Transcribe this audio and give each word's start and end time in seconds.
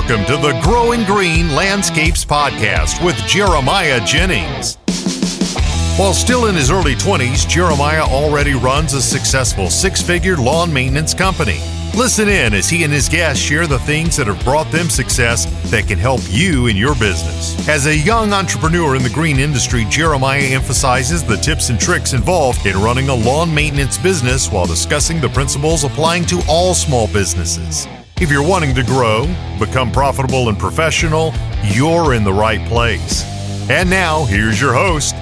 Welcome 0.00 0.24
to 0.24 0.36
the 0.38 0.58
Growing 0.62 1.04
Green 1.04 1.54
Landscapes 1.54 2.24
Podcast 2.24 3.04
with 3.04 3.16
Jeremiah 3.26 4.02
Jennings. 4.06 4.76
While 5.98 6.14
still 6.14 6.46
in 6.46 6.54
his 6.54 6.70
early 6.70 6.94
20s, 6.94 7.46
Jeremiah 7.46 8.04
already 8.04 8.54
runs 8.54 8.94
a 8.94 9.02
successful 9.02 9.68
six 9.68 10.00
figure 10.00 10.38
lawn 10.38 10.72
maintenance 10.72 11.12
company. 11.12 11.60
Listen 11.94 12.30
in 12.30 12.54
as 12.54 12.70
he 12.70 12.82
and 12.82 12.92
his 12.92 13.10
guests 13.10 13.44
share 13.44 13.66
the 13.66 13.78
things 13.80 14.16
that 14.16 14.26
have 14.26 14.42
brought 14.42 14.72
them 14.72 14.88
success 14.88 15.44
that 15.70 15.86
can 15.86 15.98
help 15.98 16.22
you 16.30 16.66
in 16.66 16.78
your 16.78 16.94
business. 16.94 17.68
As 17.68 17.84
a 17.84 17.94
young 17.94 18.32
entrepreneur 18.32 18.96
in 18.96 19.02
the 19.02 19.10
green 19.10 19.38
industry, 19.38 19.84
Jeremiah 19.90 20.40
emphasizes 20.40 21.22
the 21.22 21.36
tips 21.36 21.68
and 21.68 21.78
tricks 21.78 22.14
involved 22.14 22.64
in 22.64 22.80
running 22.82 23.10
a 23.10 23.14
lawn 23.14 23.54
maintenance 23.54 23.98
business 23.98 24.50
while 24.50 24.66
discussing 24.66 25.20
the 25.20 25.28
principles 25.28 25.84
applying 25.84 26.24
to 26.24 26.40
all 26.48 26.72
small 26.72 27.06
businesses. 27.08 27.86
If 28.20 28.30
you're 28.30 28.46
wanting 28.46 28.74
to 28.74 28.82
grow, 28.82 29.24
become 29.58 29.90
profitable 29.90 30.50
and 30.50 30.58
professional, 30.58 31.32
you're 31.64 32.12
in 32.12 32.22
the 32.22 32.32
right 32.32 32.60
place. 32.68 33.24
And 33.70 33.88
now, 33.88 34.26
here's 34.26 34.60
your 34.60 34.74
host, 34.74 35.14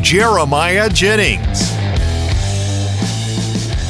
Jeremiah 0.00 0.88
Jennings. 0.88 1.72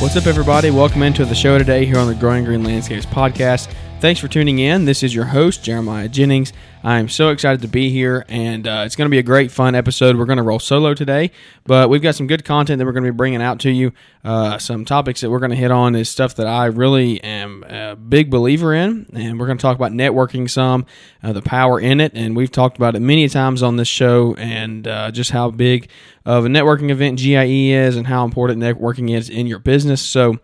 What's 0.00 0.16
up, 0.16 0.27
everybody? 0.27 0.70
Welcome 0.70 1.02
into 1.02 1.27
the 1.27 1.34
show 1.34 1.59
today 1.59 1.84
here 1.84 1.98
on 1.98 2.06
the 2.06 2.14
Growing 2.14 2.45
Green 2.45 2.64
Landscapes 2.64 3.05
podcast. 3.05 3.70
Thanks 3.98 4.20
for 4.20 4.28
tuning 4.28 4.59
in. 4.59 4.84
This 4.84 5.02
is 5.02 5.14
your 5.14 5.24
host, 5.24 5.64
Jeremiah 5.64 6.06
Jennings. 6.06 6.52
I 6.84 6.98
am 6.98 7.09
so 7.09 7.30
excited 7.30 7.62
to 7.62 7.68
be 7.68 7.88
here, 7.88 8.27
and 8.28 8.69
uh, 8.69 8.82
it's 8.84 8.95
going 8.95 9.06
to 9.06 9.10
be 9.10 9.16
a 9.19 9.22
great, 9.22 9.50
fun 9.50 9.74
episode. 9.74 10.16
We're 10.16 10.27
going 10.27 10.36
to 10.36 10.42
roll 10.42 10.59
solo 10.59 10.92
today, 10.92 11.30
but 11.64 11.88
we've 11.88 12.02
got 12.02 12.14
some 12.14 12.27
good 12.27 12.45
content 12.45 12.78
that 12.78 12.84
we're 12.84 12.92
going 12.92 13.05
to 13.05 13.10
be 13.10 13.16
bringing 13.16 13.41
out 13.41 13.59
to 13.60 13.70
you. 13.70 13.92
Uh, 14.22 14.59
some 14.59 14.84
topics 14.84 15.22
that 15.22 15.30
we're 15.30 15.38
going 15.38 15.50
to 15.50 15.56
hit 15.56 15.70
on 15.70 15.95
is 15.95 16.10
stuff 16.10 16.34
that 16.34 16.46
I 16.46 16.66
really 16.66 17.24
am 17.24 17.64
a 17.64 17.96
big 17.96 18.30
believer 18.30 18.74
in, 18.74 19.06
and 19.14 19.41
we're 19.41 19.47
going 19.47 19.56
to 19.56 19.62
talk 19.62 19.77
about 19.77 19.92
networking 19.92 20.48
some, 20.48 20.84
uh, 21.22 21.33
the 21.33 21.42
power 21.42 21.80
in 21.80 21.98
it, 21.98 22.12
and 22.14 22.36
we've 22.36 22.52
talked 22.52 22.77
about 22.77 22.97
it 22.97 23.00
many 23.00 23.27
times 23.30 23.62
on 23.62 23.77
this 23.77 23.89
show, 23.89 24.34
and 24.34 24.86
uh, 24.86 25.11
just 25.11 25.30
how 25.30 25.50
big 25.50 25.89
of 26.27 26.44
a 26.44 26.48
networking 26.48 26.91
event 26.91 27.19
GIE 27.19 27.70
is, 27.70 27.97
and 27.97 28.06
how 28.06 28.27
important 28.27 28.61
networking 28.61 29.17
is 29.17 29.30
in 29.30 29.47
your 29.47 29.58
business. 29.58 30.02
So 30.02 30.39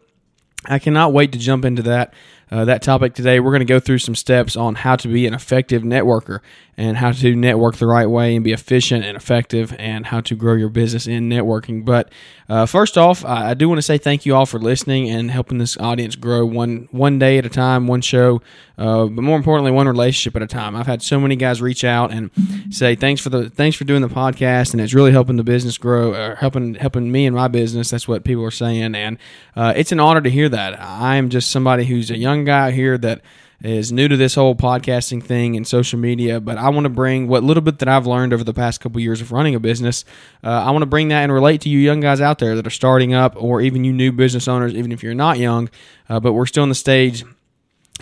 I 0.65 0.79
cannot 0.79 1.13
wait 1.13 1.33
to 1.33 1.39
jump 1.39 1.67
into 1.67 1.83
that 1.83 2.15
uh, 2.53 2.67
that 2.67 2.83
topic 2.83 3.15
today. 3.15 3.41
We're 3.41 3.51
going 3.51 3.61
to 3.61 3.65
go 3.65 3.81
through 3.81 3.99
some 3.99 4.15
steps 4.15 4.57
on 4.57 4.75
how 4.75 4.97
to 4.97 5.09
be 5.09 5.27
an 5.27 5.33
effective 5.35 5.83
networker 5.83 6.41
and 6.83 6.97
how 6.97 7.13
to 7.13 7.37
network 7.37 7.77
the 7.77 7.87
right 7.87 8.09
way 8.11 8.35
and 8.35 8.43
be 8.43 8.51
efficient 8.51 9.05
and 9.05 9.17
effective 9.17 9.73
and 9.79 10.07
how 10.07 10.21
to 10.21 10.35
grow 10.35 10.55
your 10.55 10.69
business 10.69 11.07
in 11.07 11.29
networking. 11.29 11.85
But 11.85 12.11
uh, 12.49 12.67
first 12.67 12.99
off, 12.99 13.25
I, 13.25 13.55
do 13.55 13.69
want 13.69 13.79
to 13.79 13.83
say 13.83 13.99
thank 13.99 14.27
you 14.27 14.35
all 14.35 14.47
for 14.47 14.59
listening 14.59 15.09
and 15.09 15.31
helping 15.31 15.59
this 15.59 15.79
audience 15.79 16.17
grow 16.17 16.45
one 16.45 16.89
one 16.91 17.21
day 17.21 17.39
at 17.39 17.47
a 17.47 17.49
time, 17.49 17.87
one 17.87 18.01
show, 18.01 18.43
uh, 18.79 19.07
but 19.07 19.23
more 19.23 19.37
importantly, 19.37 19.71
one 19.71 19.87
relationship 19.87 20.35
at 20.35 20.43
a 20.43 20.47
time. 20.49 20.75
I've 20.75 20.89
had 20.89 21.03
so 21.03 21.21
many 21.21 21.37
guys 21.37 21.63
reach 21.63 21.85
out 21.85 22.11
and 22.11 22.33
say 22.71 22.97
thanks 22.97 23.21
for 23.21 23.31
the 23.31 23.49
thanks 23.49 23.77
for 23.77 23.85
doing 23.85 24.03
the 24.03 24.09
podcast, 24.09 24.73
and 24.73 24.81
it's 24.81 24.93
really 24.93 25.13
helping 25.13 25.37
the 25.37 25.45
business 25.45 25.79
grow, 25.79 26.15
or 26.15 26.35
helping 26.35 26.75
helping 26.75 27.13
me 27.13 27.27
and 27.27 27.37
my 27.37 27.47
business. 27.47 27.91
That's 27.91 28.09
what 28.09 28.25
people 28.25 28.45
are 28.45 28.51
saying, 28.51 28.97
and 28.97 29.19
uh, 29.55 29.73
it's 29.77 29.93
an 29.93 30.01
honor 30.01 30.21
to 30.21 30.31
hear 30.31 30.49
that. 30.49 30.81
I'm 30.81 31.29
just 31.29 31.49
somebody 31.53 31.85
who's 31.85 32.11
a 32.11 32.19
young 32.19 32.45
guy 32.45 32.73
here 32.73 32.99
that 32.99 33.23
is 33.63 33.93
new 33.93 34.09
to 34.09 34.17
this 34.17 34.35
whole 34.35 34.55
podcasting 34.55 35.23
thing 35.23 35.57
and 35.57 35.67
social 35.67 35.99
media, 35.99 36.41
but 36.41 36.59
I 36.59 36.69
want 36.71 36.85
to 36.85 36.91
bring 36.91 37.29
what 37.29 37.45
little 37.45 37.63
bit 37.63 37.79
that 37.79 37.89
I've 37.89 38.07
learned 38.07 38.33
over 38.33 38.45
the 38.45 38.55
past 38.55 38.81
couple 38.81 39.01
years 39.01 39.21
of 39.21 39.31
running 39.31 39.55
a 39.55 39.61
business. 39.61 40.05
Uh, 40.43 40.49
I 40.49 40.71
want 40.71 40.83
to 40.83 40.87
bring 40.87 41.09
that 41.09 41.23
and 41.23 41.33
relate 41.33 41.61
to 41.63 41.69
you 41.69 41.79
young 41.79 42.01
guys 42.01 42.21
out 42.21 42.39
there 42.39 42.57
that 42.57 42.67
are 42.67 42.71
starting 42.71 43.15
up, 43.15 43.35
or 43.37 43.61
even 43.61 43.85
you 43.85 43.93
new 43.93 44.13
business 44.13 44.49
owners, 44.49 44.75
even 44.75 44.91
if 44.91 45.03
you're 45.03 45.15
not 45.15 45.39
young, 45.39 45.71
uh, 46.09 46.19
but 46.19 46.33
we're 46.33 46.47
still 46.47 46.65
in 46.65 46.69
the 46.69 46.75
stage 46.75 47.25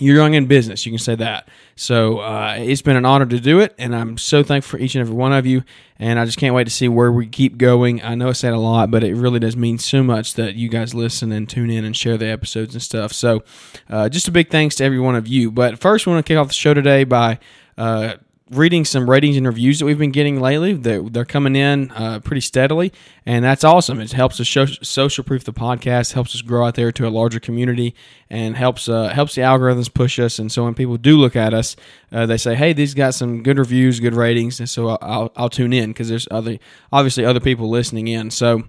you're 0.01 0.17
young 0.17 0.34
in 0.34 0.47
business. 0.47 0.84
You 0.87 0.93
can 0.93 0.98
say 0.98 1.15
that. 1.17 1.48
So 1.77 2.19
uh, 2.19 2.56
it's 2.59 2.83
been 2.83 2.97
an 2.97 3.05
honor 3.05 3.27
to 3.27 3.41
do 3.41 3.61
it, 3.61 3.75
and 3.79 3.95
I'm 3.95 4.19
so 4.19 4.43
thankful 4.43 4.78
for 4.78 4.83
each 4.83 4.94
and 4.94 5.00
every 5.00 5.15
one 5.15 5.33
of 5.33 5.47
you. 5.47 5.62
And 5.99 6.19
I 6.19 6.25
just 6.25 6.38
can't 6.38 6.55
wait 6.55 6.65
to 6.65 6.71
see 6.71 6.88
where 6.88 7.12
we 7.12 7.27
keep 7.27 7.59
going. 7.59 8.03
I 8.03 8.15
know 8.15 8.31
I 8.31 8.33
said 8.33 8.53
a 8.53 8.59
lot, 8.59 8.91
but 8.91 9.05
it 9.05 9.15
really 9.15 9.38
does 9.38 9.56
mean 9.56 9.78
so 9.78 10.03
much 10.03 10.34
that 10.34 10.55
you 10.55 10.69
guys 10.69 10.94
listen 10.94 11.31
and 11.31 11.49
tune 11.49 11.71
in 11.71 11.84
and 11.84 11.97
share 11.97 12.16
the 12.16 12.27
episodes 12.27 12.75
and 12.75 12.83
stuff. 12.83 13.12
So 13.12 13.43
uh, 13.88 14.09
just 14.09 14.27
a 14.27 14.33
big 14.33 14.50
thanks 14.50 14.75
to 14.77 14.84
every 14.84 15.00
one 15.00 15.15
of 15.15 15.28
you. 15.28 15.50
But 15.50 15.78
first, 15.78 16.06
we 16.06 16.12
want 16.12 16.25
to 16.25 16.31
kick 16.31 16.38
off 16.38 16.49
the 16.49 16.55
show 16.55 16.75
today 16.75 17.05
by. 17.05 17.38
Uh, 17.77 18.15
reading 18.50 18.84
some 18.84 19.09
ratings 19.09 19.37
and 19.37 19.47
reviews 19.47 19.78
that 19.78 19.84
we've 19.84 19.99
been 19.99 20.11
getting 20.11 20.41
lately. 20.41 20.72
They're, 20.72 21.03
they're 21.03 21.25
coming 21.25 21.55
in 21.55 21.91
uh, 21.93 22.21
pretty 22.21 22.41
steadily, 22.41 22.93
and 23.25 23.44
that's 23.44 23.62
awesome. 23.62 24.00
It 24.00 24.12
helps 24.12 24.41
us 24.41 24.47
show, 24.47 24.66
social 24.66 25.22
proof 25.22 25.44
the 25.44 25.53
podcast, 25.53 26.12
helps 26.12 26.34
us 26.34 26.43
grow 26.43 26.66
out 26.66 26.75
there 26.75 26.91
to 26.93 27.06
a 27.06 27.11
larger 27.11 27.38
community, 27.38 27.94
and 28.28 28.56
helps 28.56 28.88
uh, 28.88 29.09
helps 29.09 29.34
the 29.37 29.43
algorithms 29.43 29.93
push 29.93 30.19
us. 30.19 30.38
And 30.38 30.50
so 30.50 30.65
when 30.65 30.75
people 30.75 30.97
do 30.97 31.16
look 31.16 31.37
at 31.37 31.55
us, 31.55 31.77
uh, 32.12 32.27
they 32.27 32.37
say, 32.37 32.55
"Hey, 32.55 32.72
these 32.72 32.94
got 32.94 33.15
some 33.15 33.43
good 33.43 33.59
reviews, 33.59 34.00
good 34.00 34.15
ratings," 34.15 34.59
and 34.59 34.69
so 34.69 34.88
I'll, 34.88 34.99
I'll, 35.00 35.32
I'll 35.37 35.50
tune 35.50 35.72
in 35.72 35.91
because 35.91 36.09
there's 36.09 36.27
other 36.31 36.59
obviously 36.93 37.25
other 37.25 37.41
people 37.41 37.71
listening 37.71 38.09
in. 38.09 38.31
So 38.31 38.65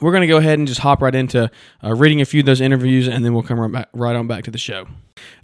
we're 0.00 0.12
going 0.12 0.22
to 0.22 0.26
go 0.26 0.38
ahead 0.38 0.58
and 0.58 0.66
just 0.66 0.80
hop 0.80 1.00
right 1.00 1.14
into 1.14 1.50
uh, 1.82 1.94
reading 1.94 2.20
a 2.20 2.24
few 2.24 2.40
of 2.40 2.46
those 2.46 2.60
interviews, 2.60 3.08
and 3.08 3.24
then 3.24 3.34
we'll 3.34 3.42
come 3.42 3.60
right, 3.60 3.72
back, 3.72 3.88
right 3.92 4.16
on 4.16 4.26
back 4.26 4.44
to 4.44 4.50
the 4.50 4.58
show. 4.58 4.86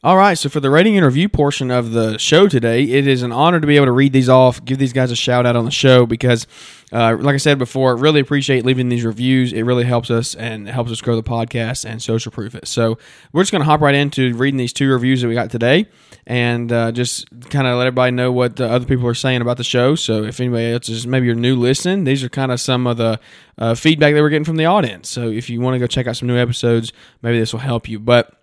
All 0.05 0.17
right, 0.17 0.37
so 0.37 0.49
for 0.49 0.59
the 0.59 0.69
rating 0.69 0.97
and 0.97 1.07
review 1.07 1.29
portion 1.29 1.71
of 1.71 1.93
the 1.93 2.19
show 2.19 2.49
today, 2.49 2.83
it 2.83 3.07
is 3.07 3.23
an 3.23 3.31
honor 3.31 3.61
to 3.61 3.67
be 3.69 3.77
able 3.77 3.87
to 3.87 3.93
read 3.93 4.13
these 4.13 4.29
off, 4.29 4.65
give 4.65 4.79
these 4.79 4.93
guys 4.93 5.13
a 5.13 5.17
shout 5.17 5.47
out 5.47 5.55
on 5.55 5.65
the 5.65 5.71
show 5.71 6.07
because, 6.07 6.49
uh, 6.91 7.17
like 7.21 7.35
I 7.35 7.39
said 7.39 7.57
before, 7.57 7.95
really 7.95 8.19
appreciate 8.19 8.65
leaving 8.65 8.89
these 8.89 9.05
reviews. 9.05 9.53
It 9.53 9.63
really 9.63 9.85
helps 9.85 10.11
us 10.11 10.35
and 10.35 10.69
helps 10.69 10.91
us 10.91 11.01
grow 11.01 11.15
the 11.15 11.23
podcast 11.23 11.85
and 11.85 12.03
social 12.03 12.33
proof 12.33 12.57
it. 12.57 12.67
So 12.67 12.99
we're 13.33 13.43
just 13.43 13.53
going 13.53 13.61
to 13.61 13.67
hop 13.67 13.81
right 13.81 13.95
into 13.95 14.35
reading 14.35 14.59
these 14.59 14.73
two 14.73 14.91
reviews 14.91 15.23
that 15.23 15.29
we 15.29 15.35
got 15.35 15.53
today 15.53 15.87
and 16.27 16.73
uh, 16.73 16.91
just 16.91 17.29
kind 17.51 17.69
of 17.69 17.79
let 17.79 17.87
everybody 17.87 18.11
know 18.11 18.33
what 18.33 18.57
the 18.57 18.69
other 18.69 18.87
people 18.87 19.07
are 19.07 19.15
saying 19.15 19.41
about 19.41 19.57
the 19.57 19.63
show. 19.63 19.95
So 19.95 20.25
if 20.25 20.41
anybody 20.41 20.73
else 20.73 20.89
is 20.89 21.07
maybe 21.07 21.27
you're 21.27 21.37
new 21.37 21.55
listening, 21.55 22.03
these 22.03 22.25
are 22.25 22.29
kind 22.29 22.51
of 22.51 22.61
some 22.61 22.89
of 22.89 22.97
the 22.97 23.21
uh, 23.57 23.77
feedback 23.77 24.15
that 24.15 24.21
we're 24.21 24.31
getting 24.31 24.45
from 24.45 24.57
the 24.57 24.67
audience. 24.67 25.09
So 25.09 25.29
if 25.29 25.49
you 25.49 25.61
want 25.61 25.77
to 25.77 25.79
go 25.79 25.87
check 25.87 26.09
out 26.09 26.17
some 26.17 26.27
new 26.27 26.37
episodes, 26.37 26.93
maybe 27.23 27.39
this 27.39 27.53
will 27.53 27.61
help 27.61 27.89
you. 27.89 28.01
But 28.01 28.42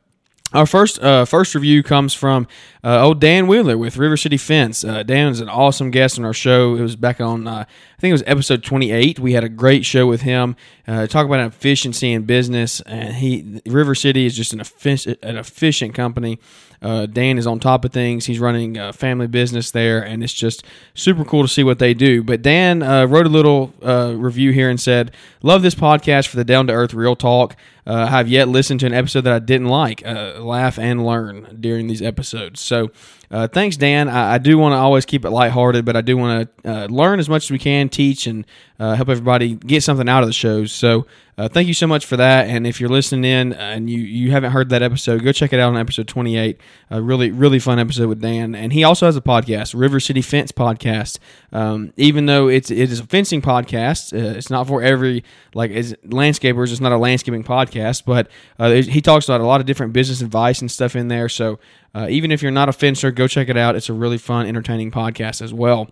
our 0.54 0.66
first 0.66 1.00
uh, 1.00 1.26
first 1.26 1.54
review 1.54 1.84
comes 1.84 2.14
from 2.14 2.48
uh, 2.84 3.04
old 3.04 3.20
Dan 3.20 3.46
Wheeler 3.48 3.78
with 3.78 3.98
River 3.98 4.18
City 4.18 4.38
Fence. 4.38 4.84
Uh, 4.84 5.04
Dan 5.04 5.28
is 5.32 5.42
an 5.42 5.50
awesome 5.50 5.92
guest 5.92 6.18
on 6.18 6.26
our 6.26 6.34
show. 6.34 6.76
It 6.76 6.82
was 6.82 6.96
back 6.96 7.22
on, 7.22 7.46
uh, 7.46 7.66
I 7.68 8.02
think 8.02 8.10
it 8.10 8.14
was 8.14 8.24
episode 8.26 8.64
28. 8.64 9.20
We 9.20 9.34
had 9.34 9.44
a 9.44 9.50
great 9.50 9.86
show 9.86 10.08
with 10.08 10.22
him. 10.22 10.56
Uh, 10.88 11.06
talk 11.06 11.28
about 11.28 11.40
efficiency 11.42 12.12
in 12.12 12.24
business, 12.24 12.82
and 12.82 13.16
he 13.16 13.62
River 13.68 13.94
City 13.94 14.26
is 14.26 14.36
just 14.36 14.54
an 14.54 14.60
efficient, 14.60 15.20
an 15.22 15.38
efficient 15.38 15.94
company. 15.94 16.40
Uh, 16.82 17.06
Dan 17.06 17.38
is 17.38 17.46
on 17.46 17.60
top 17.60 17.84
of 17.84 17.92
things. 17.92 18.26
He's 18.26 18.40
running 18.40 18.78
a 18.78 18.94
family 18.94 19.28
business 19.28 19.70
there, 19.70 20.02
and 20.02 20.24
it's 20.24 20.34
just 20.34 20.64
super 20.96 21.26
cool 21.26 21.42
to 21.44 21.48
see 21.50 21.64
what 21.64 21.78
they 21.78 21.94
do. 21.94 22.24
But 22.24 22.42
Dan 22.42 22.80
wrote 23.10 23.26
a 23.26 23.30
little 23.30 23.74
review 24.18 24.52
here 24.52 24.70
and 24.70 24.80
said, 24.80 25.12
"Love 25.44 25.62
this 25.62 25.76
podcast 25.76 26.28
for 26.28 26.38
the 26.38 26.46
down 26.46 26.68
to 26.68 26.74
earth 26.74 26.94
real 26.94 27.18
talk. 27.18 27.58
Uh, 27.90 28.06
have 28.06 28.28
yet 28.28 28.48
listened 28.48 28.80
to 28.82 28.86
an 28.86 28.94
episode 28.94 29.22
that 29.22 29.34
I 29.34 29.40
didn't 29.40 29.68
like. 29.68 30.06
Uh, 30.06 30.40
laugh 30.40 30.78
and 30.78 31.04
learn 31.04 31.58
during 31.60 31.88
these 31.88 32.02
episodes." 32.02 32.62
So 32.62 32.92
uh, 33.32 33.48
thanks, 33.48 33.78
Dan. 33.78 34.10
I, 34.10 34.34
I 34.34 34.38
do 34.40 34.58
want 34.58 34.74
to 34.74 34.78
always 34.78 35.06
keep 35.06 35.24
it 35.24 35.30
lighthearted, 35.30 35.86
but 35.86 35.96
I 35.96 36.02
do 36.02 36.18
want 36.18 36.50
to 36.64 36.70
uh, 36.72 36.88
learn 36.88 37.20
as 37.20 37.30
much 37.30 37.46
as 37.46 37.52
we 37.52 37.60
can, 37.60 37.88
teach, 37.88 38.26
and 38.26 38.46
uh, 38.80 38.96
help 38.96 39.10
everybody 39.10 39.56
get 39.56 39.84
something 39.84 40.10
out 40.10 40.24
of 40.24 40.30
the 40.30 40.34
shows. 40.34 40.72
So 40.72 41.06
uh, 41.38 41.48
thank 41.48 41.68
you 41.68 41.74
so 41.74 41.88
much 41.88 42.06
for 42.06 42.18
that. 42.18 42.48
And 42.48 42.66
if 42.66 42.82
you're 42.82 42.90
listening 42.90 43.24
in 43.24 43.54
and 43.54 43.90
you, 43.90 44.02
you 44.02 44.32
haven't 44.32 44.52
heard 44.52 44.70
that 44.70 44.82
episode, 44.82 45.24
go 45.24 45.32
check 45.32 45.54
it 45.54 45.60
out 45.60 45.74
on 45.74 45.78
episode 45.78 46.08
28. 46.08 46.60
A 46.90 47.02
really, 47.02 47.32
really 47.32 47.60
fun 47.60 47.78
episode 47.80 48.10
with 48.10 48.20
Dan. 48.20 48.56
And 48.56 48.74
he 48.74 48.84
also 48.84 49.06
has 49.06 49.16
a 49.16 49.22
podcast, 49.22 49.78
River 49.78 50.00
City 50.00 50.22
Fence 50.22 50.52
Podcast. 50.52 51.20
Um, 51.54 51.94
even 51.98 52.26
though 52.26 52.50
it's 52.50 52.72
it 52.72 52.92
is 52.92 53.00
a 53.00 53.06
fencing 53.06 53.42
podcast, 53.42 54.12
uh, 54.12 54.38
it's 54.38 54.50
not 54.50 54.68
for 54.68 54.82
every 54.82 55.24
like 55.54 55.72
as 55.72 55.94
landscapers. 56.06 56.72
It's 56.72 56.82
not 56.82 56.92
a 56.92 56.98
landscaping 56.98 57.44
podcast, 57.44 58.04
but 58.06 58.28
uh, 58.58 58.72
he 58.72 59.02
talks 59.02 59.30
about 59.30 59.40
a 59.40 59.46
lot 59.46 59.62
of 59.62 59.66
different 59.66 59.94
business 59.94 60.22
advice 60.22 60.60
and 60.60 60.70
stuff 60.70 60.96
in 60.96 61.08
there. 61.08 61.30
So 61.30 61.60
uh, 61.94 62.08
even 62.10 62.32
if 62.32 62.42
you're 62.42 62.52
not 62.52 62.70
a 62.70 62.74
fencer, 62.74 63.12
go 63.12 63.28
check 63.28 63.50
it 63.50 63.58
out. 63.58 63.76
It's 63.76 63.90
a 63.90 63.94
really 63.94 64.18
fun, 64.18 64.46
entertaining 64.46 64.92
podcast 64.92 65.42
as 65.42 65.54
well. 65.54 65.90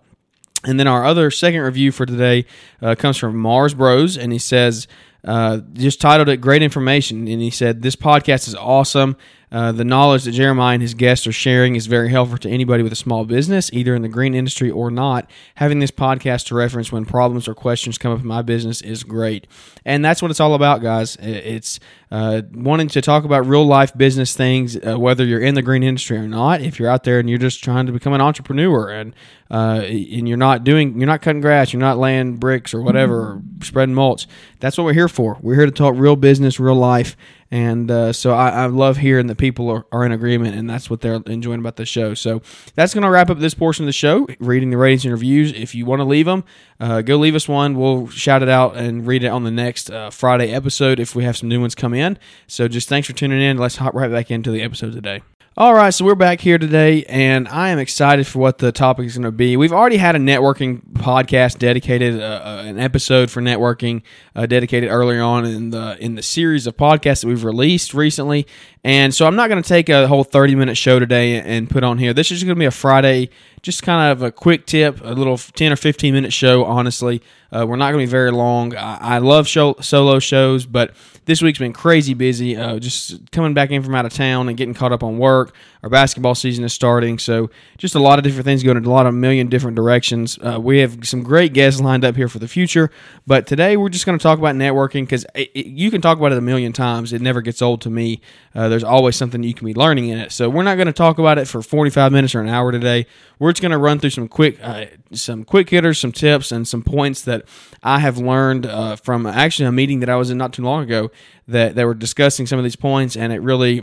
And 0.64 0.80
then 0.80 0.88
our 0.88 1.06
other 1.06 1.32
second 1.32 1.62
review 1.62 1.92
for 1.92 2.06
today 2.06 2.46
uh, 2.82 2.96
comes 2.96 3.18
from 3.18 3.38
Mars 3.38 3.74
Bros, 3.74 4.18
and 4.18 4.32
he 4.32 4.40
says, 4.40 4.88
uh, 5.24 5.60
just 5.74 6.02
titled 6.02 6.30
it 6.30 6.38
Great 6.38 6.62
Information. 6.62 7.28
And 7.28 7.42
he 7.42 7.50
said, 7.50 7.82
This 7.82 7.96
podcast 7.96 8.48
is 8.48 8.56
awesome. 8.56 9.18
Uh, 9.50 9.72
the 9.72 9.86
knowledge 9.86 10.26
that 10.26 10.32
Jeremiah 10.32 10.74
and 10.74 10.82
his 10.82 10.94
guests 10.94 11.26
are 11.26 11.32
sharing 11.32 11.76
is 11.76 11.88
very 11.88 12.10
helpful 12.10 12.38
to 12.40 12.50
anybody 12.50 12.84
with 12.84 12.92
a 12.92 12.98
small 12.98 13.24
business, 13.24 13.70
either 13.72 13.96
in 13.96 14.02
the 14.02 14.10
green 14.10 14.36
industry 14.36 14.70
or 14.70 14.92
not. 14.92 15.30
Having 15.56 15.80
this 15.80 15.92
podcast 15.92 16.48
to 16.48 16.56
reference 16.56 16.92
when 16.92 17.06
problems 17.06 17.48
or 17.48 17.56
questions 17.56 17.98
come 17.98 18.12
up 18.12 18.20
in 18.20 18.28
my 18.28 18.42
business 18.42 18.82
is 18.82 19.04
great. 19.04 19.48
And 19.86 20.04
that's 20.04 20.22
what 20.22 20.32
it's 20.32 20.42
all 20.42 20.54
about, 20.54 20.82
guys. 20.82 21.16
It's 21.22 21.80
uh, 22.12 22.42
wanting 22.54 22.90
to 22.90 23.02
talk 23.02 23.24
about 23.24 23.46
real 23.46 23.66
life 23.66 23.98
business 23.98 24.36
things, 24.36 24.78
uh, 24.78 24.98
whether 25.00 25.26
you're 25.26 25.42
in 25.42 25.56
the 25.56 25.62
green 25.62 25.84
industry 25.84 26.18
or 26.18 26.28
not. 26.28 26.62
If 26.62 26.78
you're 26.78 26.90
out 26.90 27.06
there 27.06 27.20
and 27.20 27.30
you're 27.30 27.40
just 27.40 27.64
trying 27.64 27.86
to 27.86 27.94
become 27.94 28.14
an 28.14 28.22
entrepreneur 28.22 28.90
and 28.90 29.14
uh, 29.50 29.82
and 29.86 30.28
you're 30.28 30.36
not 30.36 30.66
doing, 30.66 30.98
you're 31.00 31.08
not 31.08 31.22
cutting 31.22 31.40
grass, 31.40 31.72
you're 31.72 31.80
not 31.80 31.98
laying 31.98 32.36
bricks 32.36 32.74
or 32.74 32.82
whatever, 32.82 33.16
or 33.16 33.42
spreading 33.62 33.96
mulch. 33.96 34.28
That's 34.60 34.78
what 34.78 34.84
we're 34.84 34.94
here 34.94 35.08
for. 35.08 35.38
We're 35.42 35.56
here 35.56 35.66
to 35.66 35.72
talk 35.72 35.96
real 35.98 36.18
business, 36.18 36.60
real 36.60 36.76
life, 36.76 37.16
And 37.50 37.90
uh, 37.90 38.12
so 38.14 38.34
I, 38.34 38.50
I, 38.50 38.66
love 38.66 38.98
hearing 38.98 39.28
that 39.28 39.38
people 39.38 39.70
are, 39.70 39.86
are 39.92 40.06
in 40.06 40.12
agreement, 40.12 40.56
and 40.56 40.70
that's 40.70 40.90
what 40.90 41.00
they're 41.00 41.22
enjoying 41.26 41.60
about 41.60 41.78
the 41.78 41.86
show. 41.86 42.14
So 42.14 42.42
that's 42.76 42.94
going 42.94 43.04
to 43.04 43.10
wrap 43.10 43.30
up 43.30 43.40
this 43.40 43.54
portion 43.54 43.86
of 43.86 43.88
the 43.88 43.94
show. 43.94 44.28
Reading 44.40 44.70
the 44.70 44.78
ratings 44.78 45.06
and 45.06 45.14
reviews. 45.14 45.54
If 45.54 45.74
you 45.74 45.86
want 45.86 46.02
to 46.02 46.06
leave 46.06 46.26
them, 46.26 46.44
uh, 46.80 47.02
go 47.02 47.16
leave 47.16 47.36
us 47.36 47.48
one. 47.48 47.76
We'll 47.76 48.08
shout 48.08 48.44
it 48.44 48.50
out 48.50 48.76
and 48.76 49.08
read 49.08 49.24
it 49.24 49.28
on 49.28 49.44
the 49.44 49.52
next 49.52 49.90
uh, 49.90 50.10
Friday 50.10 50.52
episode 50.52 51.00
if 51.00 51.16
we 51.16 51.24
have 51.24 51.38
some 51.38 51.48
new 51.48 51.62
ones 51.62 51.74
come 51.74 51.94
in. 51.94 52.20
So 52.48 52.68
just 52.68 52.90
thanks 52.90 53.08
for 53.08 53.14
tuning 53.14 53.42
in. 53.42 53.58
Let's 53.58 53.78
hop 53.78 53.94
right 53.94 54.12
back 54.12 54.30
into 54.30 54.52
the 54.52 54.62
episode 54.62 54.92
today. 54.92 55.22
All 55.60 55.74
right, 55.74 55.92
so 55.92 56.06
we're 56.06 56.14
back 56.14 56.40
here 56.40 56.60
today, 56.60 57.04
and 57.06 57.48
I 57.48 57.70
am 57.70 57.80
excited 57.80 58.28
for 58.28 58.38
what 58.38 58.60
the 58.60 58.72
topic 58.72 59.08
is 59.08 59.16
going 59.16 59.24
to 59.24 59.32
be. 59.32 59.58
We've 59.58 59.74
already 59.74 59.98
had 59.98 60.16
a 60.16 60.20
networking 60.20 60.84
podcast 60.94 61.58
dedicated, 61.58 62.22
uh, 62.22 62.42
uh, 62.46 62.64
an 62.64 62.78
episode 62.78 63.32
for 63.32 63.42
networking 63.42 64.04
uh, 64.36 64.46
dedicated 64.46 64.92
earlier 64.92 65.24
on 65.24 65.46
in 65.46 65.72
the 65.72 65.98
in 66.00 66.14
the 66.14 66.22
series 66.22 66.68
of 66.68 66.78
podcasts 66.78 67.22
that 67.22 67.28
we've 67.38 67.44
released 67.46 67.94
recently, 67.94 68.48
and 68.88 69.14
so 69.14 69.28
I'm 69.28 69.36
not 69.36 69.50
going 69.50 69.62
to 69.62 69.68
take 69.68 69.90
a 69.90 70.08
whole 70.08 70.24
30 70.24 70.56
minute 70.56 70.78
show 70.78 70.98
today 70.98 71.42
and 71.42 71.70
put 71.70 71.84
on 71.84 71.98
here. 71.98 72.14
This 72.14 72.32
is 72.32 72.42
going 72.46 72.56
to 72.56 72.60
be 72.60 72.64
a 72.64 72.72
Friday, 72.72 73.30
just 73.62 73.84
kind 73.84 74.14
of 74.14 74.22
a 74.22 74.32
quick 74.32 74.66
tip, 74.66 75.02
a 75.04 75.10
little 75.10 75.38
10 75.38 75.74
or 75.74 75.76
15 75.76 76.14
minute 76.14 76.32
show. 76.32 76.64
Honestly, 76.64 77.22
uh, 77.52 77.66
we're 77.68 77.76
not 77.76 77.92
going 77.92 78.06
to 78.06 78.08
be 78.08 78.12
very 78.12 78.32
long. 78.32 78.74
I, 78.78 79.16
I 79.16 79.18
love 79.18 79.46
show, 79.46 79.76
solo 79.82 80.20
shows, 80.20 80.66
but 80.66 80.94
this 81.26 81.42
week's 81.42 81.60
been 81.60 81.74
crazy 81.74 82.14
busy. 82.14 82.56
Uh, 82.56 82.80
just 82.80 83.32
coming 83.32 83.54
back 83.54 83.70
in 83.70 83.84
from 83.84 83.94
out 83.94 84.06
of 84.06 84.14
town 84.14 84.48
and 84.48 84.58
getting 84.58 84.74
caught 84.74 84.94
up 84.94 85.04
on 85.04 85.18
work. 85.18 85.54
Our 85.84 85.90
basketball 85.90 86.36
season 86.36 86.64
is 86.64 86.74
starting, 86.74 87.20
so 87.20 87.50
just 87.78 87.96
a 87.96 88.00
lot 88.00 88.18
of 88.18 88.24
different 88.24 88.46
things 88.46 88.64
going 88.64 88.78
in 88.78 88.86
a 88.86 88.90
lot 88.90 89.06
of 89.06 89.14
million 89.14 89.48
different 89.48 89.76
directions. 89.76 90.40
Uh, 90.40 90.60
we 90.60 90.80
have 90.80 91.08
some 91.08 91.24
great 91.24 91.54
guests 91.54 91.80
lined 91.80 92.04
up 92.04 92.16
here 92.16 92.28
for 92.28 92.40
the 92.40 92.48
future, 92.48 92.90
but 93.28 93.46
today 93.46 93.78
we're 93.78 93.90
just 93.90 94.06
going 94.06 94.18
to 94.18 94.24
talk 94.24 94.40
about 94.40 94.56
networking 94.56 95.04
because 95.04 95.26
you 95.54 95.92
can 95.92 96.02
talk 96.02 96.18
about 96.18 96.32
it 96.32 96.38
a 96.38 96.42
million 96.42 96.74
times. 96.74 97.14
It 97.14 97.22
never 97.22 97.42
gets 97.42 97.62
old 97.62 97.82
to 97.82 97.90
me. 97.90 98.22
Uh, 98.56 98.70
there's 98.78 98.84
always 98.84 99.16
something 99.16 99.42
you 99.42 99.56
can 99.56 99.66
be 99.66 99.74
learning 99.74 100.10
in 100.10 100.20
it. 100.20 100.32
So 100.32 100.52
we're 100.52 100.62
not 100.62 100.76
going 100.76 100.86
to 100.86 100.94
talk 100.94 101.18
about 101.18 101.40
it 101.40 101.48
for 101.48 101.64
45 101.64 102.12
minutes 102.12 102.36
or 102.36 102.42
an 102.42 102.48
hour 102.48 102.72
today. 102.72 103.08
We're 103.40 103.52
just 103.52 103.64
going 103.64 103.72
to 103.72 103.80
run 103.80 103.98
through 103.98 104.12
some 104.12 104.28
quick, 104.28 104.60
uh, 104.62 104.86
some 105.14 105.44
quick 105.44 105.72
hitters, 105.72 105.98
some 105.98 106.12
tips, 106.12 106.52
and 106.52 106.68
some 106.68 106.84
points 106.84 107.24
that 107.24 107.46
I 107.82 107.98
have 107.98 108.20
learned 108.20 108.68
uh, 108.68 108.98
from 108.98 109.26
actually 109.26 109.66
a 109.66 109.72
meeting 109.72 110.02
that 110.02 110.10
I 110.10 110.16
was 110.16 110.30
in 110.30 110.38
not 110.38 110.54
too 110.54 110.62
long 110.62 110.84
ago 110.84 111.10
that 111.48 111.74
they 111.74 111.86
were 111.86 111.96
discussing 111.96 112.46
some 112.46 112.60
of 112.60 112.64
these 112.64 112.76
points, 112.76 113.18
and 113.18 113.34
it 113.34 113.42
really 113.42 113.82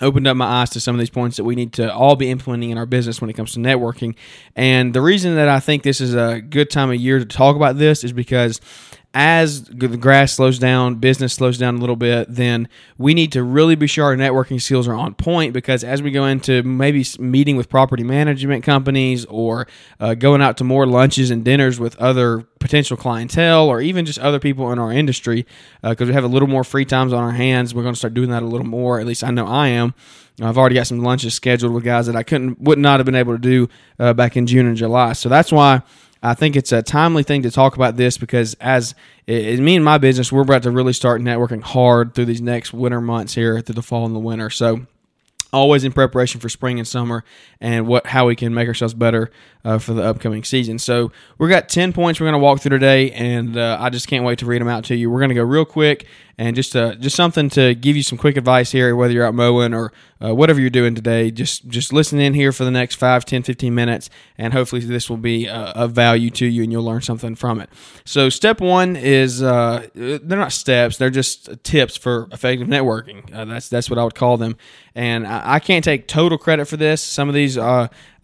opened 0.00 0.26
up 0.26 0.36
my 0.36 0.46
eyes 0.46 0.70
to 0.70 0.80
some 0.80 0.94
of 0.94 0.98
these 0.98 1.10
points 1.10 1.36
that 1.36 1.44
we 1.44 1.54
need 1.54 1.72
to 1.74 1.92
all 1.92 2.16
be 2.16 2.30
implementing 2.30 2.70
in 2.70 2.78
our 2.78 2.86
business 2.86 3.20
when 3.20 3.30
it 3.30 3.34
comes 3.34 3.52
to 3.52 3.60
networking. 3.60 4.14
And 4.56 4.92
the 4.92 5.00
reason 5.00 5.36
that 5.36 5.48
I 5.48 5.60
think 5.60 5.82
this 5.82 6.00
is 6.00 6.14
a 6.14 6.40
good 6.40 6.70
time 6.70 6.90
of 6.90 6.96
year 6.96 7.18
to 7.18 7.24
talk 7.24 7.56
about 7.56 7.78
this 7.78 8.02
is 8.02 8.12
because 8.12 8.60
as 9.14 9.62
the 9.62 9.96
grass 9.96 10.32
slows 10.32 10.58
down, 10.58 10.96
business 10.96 11.32
slows 11.32 11.56
down 11.56 11.76
a 11.76 11.78
little 11.78 11.94
bit, 11.94 12.26
then 12.28 12.68
we 12.98 13.14
need 13.14 13.30
to 13.32 13.44
really 13.44 13.76
be 13.76 13.86
sure 13.86 14.06
our 14.06 14.16
networking 14.16 14.60
skills 14.60 14.88
are 14.88 14.94
on 14.94 15.14
point 15.14 15.52
because 15.52 15.84
as 15.84 16.02
we 16.02 16.10
go 16.10 16.26
into 16.26 16.64
maybe 16.64 17.06
meeting 17.20 17.56
with 17.56 17.68
property 17.68 18.02
management 18.02 18.64
companies 18.64 19.24
or 19.26 19.68
uh, 20.00 20.14
going 20.14 20.42
out 20.42 20.56
to 20.56 20.64
more 20.64 20.84
lunches 20.84 21.30
and 21.30 21.44
dinners 21.44 21.78
with 21.78 21.96
other 21.98 22.44
potential 22.64 22.96
clientele 22.96 23.68
or 23.68 23.82
even 23.82 24.06
just 24.06 24.18
other 24.18 24.38
people 24.38 24.72
in 24.72 24.78
our 24.78 24.90
industry, 24.90 25.44
because 25.82 26.08
uh, 26.08 26.08
we 26.08 26.14
have 26.14 26.24
a 26.24 26.28
little 26.28 26.48
more 26.48 26.64
free 26.64 26.86
times 26.86 27.12
on 27.12 27.22
our 27.22 27.30
hands, 27.30 27.74
we're 27.74 27.82
going 27.82 27.92
to 27.92 27.98
start 27.98 28.14
doing 28.14 28.30
that 28.30 28.42
a 28.42 28.46
little 28.46 28.66
more. 28.66 28.98
At 28.98 29.04
least 29.04 29.22
I 29.22 29.30
know 29.30 29.46
I 29.46 29.68
am. 29.68 29.92
I've 30.40 30.56
already 30.56 30.76
got 30.76 30.86
some 30.86 31.00
lunches 31.00 31.34
scheduled 31.34 31.74
with 31.74 31.84
guys 31.84 32.06
that 32.06 32.16
I 32.16 32.22
couldn't, 32.22 32.58
would 32.62 32.78
not 32.78 33.00
have 33.00 33.04
been 33.04 33.16
able 33.16 33.34
to 33.34 33.38
do 33.38 33.68
uh, 33.98 34.14
back 34.14 34.38
in 34.38 34.46
June 34.46 34.66
and 34.66 34.78
July. 34.78 35.12
So 35.12 35.28
that's 35.28 35.52
why 35.52 35.82
I 36.22 36.32
think 36.32 36.56
it's 36.56 36.72
a 36.72 36.82
timely 36.82 37.22
thing 37.22 37.42
to 37.42 37.50
talk 37.50 37.76
about 37.76 37.98
this 37.98 38.16
because 38.16 38.54
as 38.62 38.94
it, 39.26 39.60
me 39.60 39.76
and 39.76 39.84
my 39.84 39.98
business, 39.98 40.32
we're 40.32 40.40
about 40.40 40.62
to 40.62 40.70
really 40.70 40.94
start 40.94 41.20
networking 41.20 41.60
hard 41.60 42.14
through 42.14 42.24
these 42.24 42.40
next 42.40 42.72
winter 42.72 43.02
months 43.02 43.34
here 43.34 43.60
through 43.60 43.74
the 43.74 43.82
fall 43.82 44.06
and 44.06 44.16
the 44.16 44.20
winter. 44.20 44.48
So 44.48 44.86
always 45.52 45.84
in 45.84 45.92
preparation 45.92 46.40
for 46.40 46.48
spring 46.48 46.78
and 46.78 46.88
summer 46.88 47.24
and 47.60 47.86
what 47.86 48.06
how 48.06 48.26
we 48.26 48.34
can 48.34 48.52
make 48.52 48.66
ourselves 48.66 48.94
better 48.94 49.30
uh, 49.64 49.78
for 49.78 49.94
the 49.94 50.02
upcoming 50.02 50.44
season. 50.44 50.78
So 50.78 51.10
we've 51.38 51.50
got 51.50 51.68
ten 51.68 51.92
points 51.92 52.20
we're 52.20 52.26
going 52.26 52.40
to 52.40 52.44
walk 52.44 52.60
through 52.60 52.70
today, 52.70 53.10
and 53.12 53.56
uh, 53.56 53.78
I 53.80 53.90
just 53.90 54.08
can't 54.08 54.24
wait 54.24 54.38
to 54.40 54.46
read 54.46 54.60
them 54.60 54.68
out 54.68 54.84
to 54.84 54.94
you. 54.94 55.10
We're 55.10 55.20
going 55.20 55.30
to 55.30 55.34
go 55.34 55.42
real 55.42 55.64
quick 55.64 56.06
and 56.36 56.56
just 56.56 56.74
uh, 56.74 56.94
just 56.96 57.16
something 57.16 57.48
to 57.50 57.74
give 57.74 57.96
you 57.96 58.02
some 58.02 58.18
quick 58.18 58.36
advice 58.36 58.72
here, 58.72 58.94
whether 58.96 59.12
you're 59.12 59.26
out 59.26 59.34
mowing 59.34 59.72
or 59.72 59.92
uh, 60.22 60.34
whatever 60.34 60.60
you're 60.60 60.70
doing 60.70 60.94
today. 60.94 61.30
Just 61.30 61.68
just 61.68 61.92
listen 61.92 62.18
in 62.18 62.34
here 62.34 62.52
for 62.52 62.64
the 62.64 62.70
next 62.70 62.96
5, 62.96 63.24
10, 63.24 63.42
15 63.42 63.74
minutes, 63.74 64.10
and 64.36 64.52
hopefully 64.52 64.82
this 64.82 65.08
will 65.08 65.16
be 65.16 65.48
uh, 65.48 65.72
of 65.72 65.92
value 65.92 66.30
to 66.30 66.46
you, 66.46 66.62
and 66.62 66.72
you'll 66.72 66.84
learn 66.84 67.02
something 67.02 67.34
from 67.34 67.60
it. 67.60 67.70
So 68.04 68.28
step 68.28 68.60
one 68.60 68.96
is 68.96 69.42
uh, 69.42 69.86
they're 69.94 70.18
not 70.20 70.52
steps; 70.52 70.96
they're 70.96 71.10
just 71.10 71.62
tips 71.62 71.96
for 71.96 72.28
effective 72.32 72.68
networking. 72.68 73.30
That's 73.30 73.68
that's 73.68 73.88
what 73.88 73.98
I 73.98 74.04
would 74.04 74.14
call 74.14 74.36
them. 74.36 74.56
And 74.96 75.26
I, 75.26 75.54
I, 75.54 75.58
can't 75.58 75.84
take 75.84 76.06
total 76.06 76.38
credit 76.38 76.66
for 76.66 76.76
this. 76.76 77.02
Some 77.02 77.28
of 77.28 77.34
these 77.34 77.58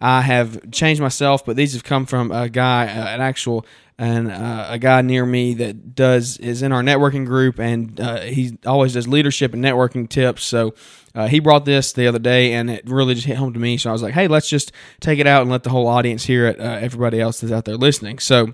I 0.01 0.21
have 0.21 0.71
changed 0.71 1.01
myself, 1.01 1.30
but 1.37 1.55
these 1.55 1.73
have 1.73 1.83
come 1.83 2.05
from 2.05 2.31
a 2.31 2.49
guy, 2.49 2.87
uh, 2.87 3.07
an 3.07 3.21
actual 3.21 3.65
and 3.97 4.31
uh, 4.31 4.65
a 4.69 4.79
guy 4.79 5.01
near 5.03 5.25
me 5.25 5.53
that 5.53 5.93
does 5.93 6.37
is 6.37 6.63
in 6.63 6.71
our 6.71 6.81
networking 6.81 7.23
group, 7.23 7.59
and 7.59 7.99
uh, 7.99 8.21
he 8.21 8.57
always 8.65 8.93
does 8.93 9.07
leadership 9.07 9.53
and 9.53 9.63
networking 9.63 10.09
tips. 10.09 10.43
So 10.43 10.73
uh, 11.13 11.27
he 11.27 11.39
brought 11.39 11.65
this 11.65 11.93
the 11.93 12.07
other 12.07 12.17
day, 12.17 12.53
and 12.53 12.69
it 12.71 12.89
really 12.89 13.13
just 13.13 13.27
hit 13.27 13.37
home 13.37 13.53
to 13.53 13.59
me. 13.59 13.77
So 13.77 13.91
I 13.91 13.93
was 13.93 14.01
like, 14.01 14.15
"Hey, 14.15 14.27
let's 14.27 14.49
just 14.49 14.71
take 15.01 15.19
it 15.19 15.27
out 15.27 15.43
and 15.43 15.51
let 15.51 15.61
the 15.61 15.69
whole 15.69 15.87
audience 15.87 16.25
hear 16.25 16.47
it. 16.47 16.59
Uh, 16.59 16.79
everybody 16.81 17.21
else 17.21 17.41
that's 17.41 17.53
out 17.53 17.65
there 17.65 17.77
listening." 17.77 18.19
So. 18.19 18.53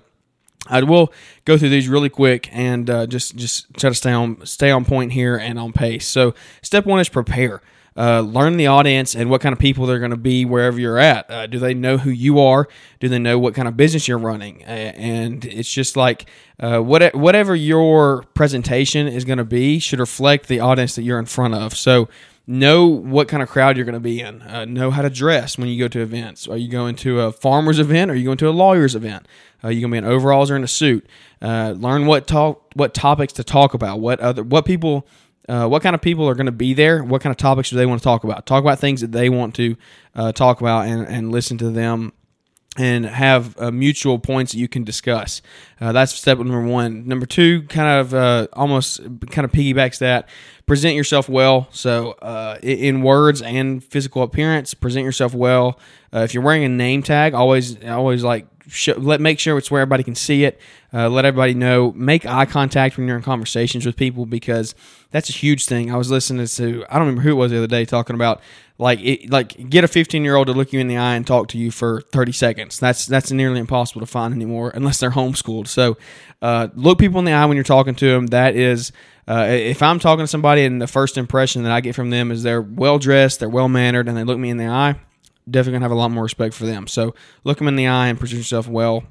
I 0.70 0.82
will 0.82 1.14
go 1.46 1.56
through 1.56 1.70
these 1.70 1.88
really 1.88 2.10
quick 2.10 2.50
and 2.52 2.90
uh, 2.90 3.06
just 3.06 3.36
just 3.36 3.72
try 3.74 3.88
to 3.88 3.94
stay 3.94 4.12
on 4.12 4.44
stay 4.44 4.70
on 4.70 4.84
point 4.84 5.12
here 5.12 5.36
and 5.36 5.58
on 5.58 5.72
pace. 5.72 6.06
So, 6.06 6.34
step 6.60 6.84
one 6.84 7.00
is 7.00 7.08
prepare 7.08 7.62
uh, 7.98 8.20
learn 8.20 8.56
the 8.56 8.68
audience 8.68 9.16
and 9.16 9.28
what 9.28 9.40
kind 9.40 9.52
of 9.52 9.58
people 9.58 9.84
they're 9.84 9.98
going 9.98 10.12
to 10.12 10.16
be 10.16 10.44
wherever 10.44 10.78
you're 10.78 10.98
at. 10.98 11.28
Uh, 11.28 11.46
do 11.48 11.58
they 11.58 11.74
know 11.74 11.98
who 11.98 12.10
you 12.10 12.38
are? 12.38 12.68
Do 13.00 13.08
they 13.08 13.18
know 13.18 13.40
what 13.40 13.54
kind 13.54 13.66
of 13.66 13.76
business 13.76 14.06
you're 14.06 14.18
running? 14.18 14.62
And 14.64 15.44
it's 15.44 15.70
just 15.70 15.96
like 15.96 16.26
uh, 16.60 16.78
what, 16.78 17.12
whatever 17.16 17.56
your 17.56 18.22
presentation 18.34 19.08
is 19.08 19.24
going 19.24 19.38
to 19.38 19.44
be 19.44 19.80
should 19.80 19.98
reflect 19.98 20.46
the 20.46 20.60
audience 20.60 20.94
that 20.94 21.02
you're 21.02 21.18
in 21.18 21.26
front 21.26 21.54
of. 21.54 21.74
So 21.76 22.08
know 22.46 22.86
what 22.86 23.26
kind 23.26 23.42
of 23.42 23.48
crowd 23.48 23.76
you're 23.76 23.84
going 23.84 23.94
to 23.94 24.00
be 24.00 24.20
in. 24.20 24.42
Uh, 24.42 24.64
know 24.64 24.92
how 24.92 25.02
to 25.02 25.10
dress 25.10 25.58
when 25.58 25.68
you 25.68 25.76
go 25.76 25.88
to 25.88 26.00
events. 26.00 26.46
Are 26.46 26.56
you 26.56 26.68
going 26.68 26.94
to 26.96 27.22
a 27.22 27.32
farmer's 27.32 27.80
event? 27.80 28.12
Or 28.12 28.14
are 28.14 28.16
you 28.16 28.24
going 28.24 28.38
to 28.38 28.48
a 28.48 28.50
lawyer's 28.50 28.94
event? 28.94 29.26
Are 29.64 29.72
you 29.72 29.80
going 29.80 29.90
to 29.90 29.94
be 29.94 29.98
in 29.98 30.04
overalls 30.04 30.52
or 30.52 30.56
in 30.56 30.62
a 30.62 30.68
suit? 30.68 31.04
Uh, 31.42 31.74
learn 31.76 32.06
what 32.06 32.28
talk, 32.28 32.62
what 32.74 32.94
topics 32.94 33.32
to 33.34 33.44
talk 33.44 33.74
about. 33.74 33.98
What 33.98 34.20
other, 34.20 34.44
what 34.44 34.64
people 34.64 35.04
uh, 35.48 35.66
what 35.66 35.82
kind 35.82 35.94
of 35.94 36.02
people 36.02 36.28
are 36.28 36.34
going 36.34 36.46
to 36.46 36.52
be 36.52 36.74
there? 36.74 37.02
What 37.02 37.22
kind 37.22 37.30
of 37.30 37.36
topics 37.36 37.70
do 37.70 37.76
they 37.76 37.86
want 37.86 38.00
to 38.00 38.04
talk 38.04 38.24
about? 38.24 38.46
Talk 38.46 38.62
about 38.62 38.78
things 38.78 39.00
that 39.00 39.12
they 39.12 39.28
want 39.28 39.54
to 39.56 39.76
uh, 40.14 40.32
talk 40.32 40.60
about 40.60 40.86
and, 40.86 41.06
and 41.06 41.32
listen 41.32 41.58
to 41.58 41.70
them 41.70 42.12
and 42.76 43.06
have 43.06 43.58
uh, 43.60 43.72
mutual 43.72 44.18
points 44.18 44.52
that 44.52 44.58
you 44.58 44.68
can 44.68 44.84
discuss. 44.84 45.42
Uh, 45.80 45.92
that's 45.92 46.14
step 46.14 46.38
number 46.38 46.62
one. 46.62 47.08
Number 47.08 47.26
two, 47.26 47.62
kind 47.62 48.00
of 48.00 48.14
uh, 48.14 48.46
almost 48.52 49.00
kind 49.30 49.44
of 49.44 49.52
piggybacks 49.52 49.98
that. 49.98 50.28
Present 50.66 50.94
yourself 50.94 51.28
well. 51.28 51.68
So, 51.72 52.12
uh, 52.12 52.58
in 52.62 53.02
words 53.02 53.40
and 53.42 53.82
physical 53.82 54.22
appearance, 54.22 54.74
present 54.74 55.04
yourself 55.04 55.34
well. 55.34 55.80
Uh, 56.12 56.20
if 56.20 56.34
you're 56.34 56.42
wearing 56.42 56.64
a 56.64 56.68
name 56.68 57.02
tag, 57.02 57.34
always 57.34 57.82
always 57.84 58.22
like 58.22 58.46
show, 58.68 58.94
let 58.94 59.20
make 59.20 59.38
sure 59.38 59.58
it's 59.58 59.70
where 59.70 59.82
everybody 59.82 60.02
can 60.02 60.14
see 60.14 60.44
it. 60.44 60.60
Uh, 60.92 61.08
let 61.08 61.24
everybody 61.24 61.54
know. 61.54 61.92
Make 61.92 62.24
eye 62.26 62.46
contact 62.46 62.96
when 62.96 63.06
you're 63.06 63.16
in 63.16 63.22
conversations 63.22 63.84
with 63.84 63.96
people 63.96 64.26
because 64.26 64.74
that's 65.10 65.28
a 65.28 65.32
huge 65.32 65.66
thing. 65.66 65.92
I 65.92 65.96
was 65.96 66.10
listening 66.10 66.46
to 66.46 66.84
I 66.88 66.94
don't 66.94 67.08
remember 67.08 67.22
who 67.22 67.32
it 67.32 67.34
was 67.34 67.50
the 67.50 67.58
other 67.58 67.66
day 67.66 67.84
talking 67.84 68.14
about 68.14 68.40
like 68.78 69.00
it, 69.00 69.30
like 69.30 69.68
get 69.68 69.84
a 69.84 69.88
15 69.88 70.24
year 70.24 70.36
old 70.36 70.46
to 70.46 70.52
look 70.52 70.72
you 70.72 70.80
in 70.80 70.88
the 70.88 70.96
eye 70.96 71.16
and 71.16 71.26
talk 71.26 71.48
to 71.48 71.58
you 71.58 71.70
for 71.70 72.00
30 72.12 72.32
seconds. 72.32 72.78
That's 72.78 73.06
that's 73.06 73.30
nearly 73.32 73.58
impossible 73.58 74.00
to 74.00 74.06
find 74.06 74.32
anymore 74.32 74.70
unless 74.74 75.00
they're 75.00 75.10
homeschooled. 75.10 75.66
So 75.66 75.96
uh, 76.40 76.68
look 76.74 76.98
people 76.98 77.18
in 77.18 77.24
the 77.24 77.32
eye 77.32 77.46
when 77.46 77.56
you're 77.56 77.64
talking 77.64 77.94
to 77.96 78.06
them. 78.06 78.28
That 78.28 78.54
is. 78.56 78.92
Uh, 79.26 79.46
if 79.50 79.82
I'm 79.82 79.98
talking 79.98 80.22
to 80.22 80.26
somebody 80.26 80.64
and 80.64 80.80
the 80.80 80.86
first 80.86 81.18
impression 81.18 81.62
that 81.64 81.72
I 81.72 81.82
get 81.82 81.94
from 81.94 82.08
them 82.08 82.30
is 82.30 82.42
they're 82.42 82.62
well 82.62 82.98
dressed, 82.98 83.40
they're 83.40 83.48
well 83.50 83.68
mannered, 83.68 84.08
and 84.08 84.16
they 84.16 84.24
look 84.24 84.38
me 84.38 84.48
in 84.48 84.56
the 84.56 84.68
eye, 84.68 84.98
definitely 85.50 85.72
gonna 85.78 85.84
have 85.84 85.92
a 85.92 85.96
lot 85.96 86.10
more 86.10 86.22
respect 86.22 86.54
for 86.54 86.66
them. 86.66 86.86
So 86.86 87.14
look 87.44 87.58
them 87.58 87.68
in 87.68 87.76
the 87.76 87.86
eye 87.86 88.08
and 88.08 88.18
present 88.18 88.38
yourself 88.38 88.68
well. 88.68 89.04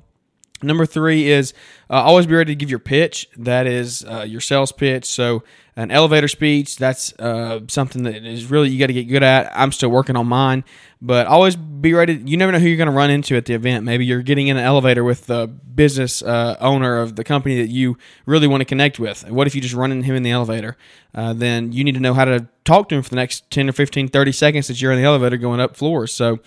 Number 0.62 0.86
three 0.86 1.28
is 1.30 1.54
uh, 1.90 1.96
always 1.96 2.26
be 2.26 2.36
ready 2.36 2.52
to 2.52 2.56
give 2.56 2.70
your 2.70 2.80
pitch. 2.80 3.30
That 3.38 3.68
is 3.68 4.04
uh, 4.06 4.26
your 4.28 4.42
sales 4.42 4.72
pitch. 4.72 5.06
So 5.06 5.44
an 5.76 5.92
elevator 5.92 6.28
speech 6.28 6.78
that's 6.78 7.14
uh, 7.20 7.62
something 7.68 8.04
that 8.04 8.26
is 8.26 8.50
really 8.50 8.70
you 8.70 8.80
got 8.80 8.88
to 8.88 8.94
get 8.94 9.04
good 9.04 9.24
at. 9.24 9.52
I'm 9.56 9.72
still 9.72 9.90
working 9.90 10.16
on 10.16 10.28
mine 10.28 10.64
but 11.02 11.28
always 11.28 11.56
be 11.56 11.94
ready 11.94 12.22
you 12.26 12.38
never 12.38 12.52
know 12.52 12.60
who 12.60 12.68
you're 12.68 12.78
going 12.78 12.90
to 12.90 12.96
run 12.96 13.12
into 13.12 13.36
at 13.36 13.46
the 13.46 13.54
event. 13.54 13.86
Maybe 13.86 14.06
you're 14.06 14.24
getting 14.24 14.48
in 14.48 14.58
an 14.58 14.64
elevator 14.64 15.04
with 15.04 15.28
the 15.28 15.48
business 15.48 16.22
uh, 16.22 16.58
owner 16.60 16.98
of 16.98 17.16
the 17.16 17.24
company 17.24 17.62
that 17.62 17.70
you 17.70 17.98
really 18.26 18.48
want 18.48 18.62
to 18.62 18.66
connect 18.66 19.00
with. 19.00 19.24
And 19.24 19.36
what 19.36 19.48
if 19.48 19.54
you 19.54 19.62
just 19.62 19.76
run 19.76 19.92
into 19.92 20.06
him 20.06 20.16
in 20.16 20.24
the 20.24 20.32
elevator? 20.32 20.76
Uh, 21.14 21.34
then 21.34 21.72
you 21.72 21.84
need 21.84 21.94
to 21.94 22.00
know 22.00 22.14
how 22.14 22.26
to 22.26 22.48
talk 22.66 22.90
to 22.90 22.96
him 22.96 23.04
for 23.04 23.10
the 23.10 23.16
next 23.16 23.50
10 23.52 23.70
or 23.70 23.74
15 23.74 24.08
30 24.08 24.32
seconds 24.32 24.68
that 24.68 24.82
you're 24.82 24.92
in 24.92 25.00
the 25.00 25.06
elevator 25.06 25.38
going 25.38 25.60
up 25.60 25.76
floors. 25.76 26.12
So 26.12 26.40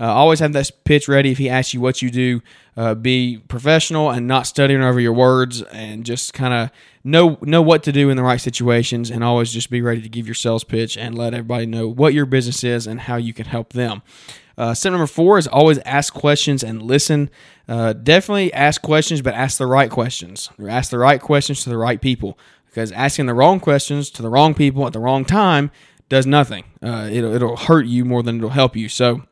Uh, 0.00 0.04
always 0.04 0.38
have 0.38 0.52
that 0.52 0.70
pitch 0.84 1.08
ready 1.08 1.32
if 1.32 1.38
he 1.38 1.48
asks 1.48 1.74
you 1.74 1.80
what 1.80 2.02
you 2.02 2.10
do. 2.10 2.40
Uh, 2.76 2.94
be 2.94 3.38
professional 3.48 4.10
and 4.10 4.26
not 4.28 4.46
studying 4.46 4.82
over 4.82 5.00
your 5.00 5.12
words, 5.12 5.62
and 5.62 6.04
just 6.06 6.32
kind 6.32 6.54
of 6.54 6.70
know 7.02 7.38
know 7.42 7.60
what 7.60 7.82
to 7.82 7.92
do 7.92 8.08
in 8.08 8.16
the 8.16 8.22
right 8.22 8.40
situations, 8.40 9.10
and 9.10 9.24
always 9.24 9.52
just 9.52 9.70
be 9.70 9.82
ready 9.82 10.00
to 10.00 10.08
give 10.08 10.26
your 10.26 10.34
sales 10.34 10.62
pitch 10.62 10.96
and 10.96 11.18
let 11.18 11.34
everybody 11.34 11.66
know 11.66 11.88
what 11.88 12.14
your 12.14 12.26
business 12.26 12.62
is 12.62 12.86
and 12.86 13.00
how 13.02 13.16
you 13.16 13.32
can 13.32 13.46
help 13.46 13.72
them. 13.72 14.02
Uh, 14.56 14.74
step 14.74 14.90
number 14.90 15.06
four 15.06 15.38
is 15.38 15.46
always 15.46 15.78
ask 15.78 16.12
questions 16.12 16.64
and 16.64 16.82
listen. 16.82 17.30
Uh, 17.68 17.92
definitely 17.92 18.52
ask 18.52 18.82
questions, 18.82 19.22
but 19.22 19.32
ask 19.34 19.58
the 19.58 19.66
right 19.66 19.90
questions. 19.90 20.50
Ask 20.68 20.90
the 20.90 20.98
right 20.98 21.20
questions 21.20 21.62
to 21.62 21.70
the 21.70 21.76
right 21.76 22.00
people 22.00 22.38
because 22.66 22.90
asking 22.92 23.26
the 23.26 23.34
wrong 23.34 23.60
questions 23.60 24.10
to 24.10 24.22
the 24.22 24.28
wrong 24.28 24.54
people 24.54 24.86
at 24.86 24.92
the 24.92 24.98
wrong 24.98 25.24
time 25.24 25.70
does 26.08 26.26
nothing. 26.26 26.64
Uh, 26.82 27.08
it'll, 27.10 27.34
it'll 27.34 27.56
hurt 27.56 27.86
you 27.86 28.04
more 28.04 28.22
than 28.22 28.38
it'll 28.38 28.50
help 28.50 28.74
you. 28.76 28.88
So 28.88 29.22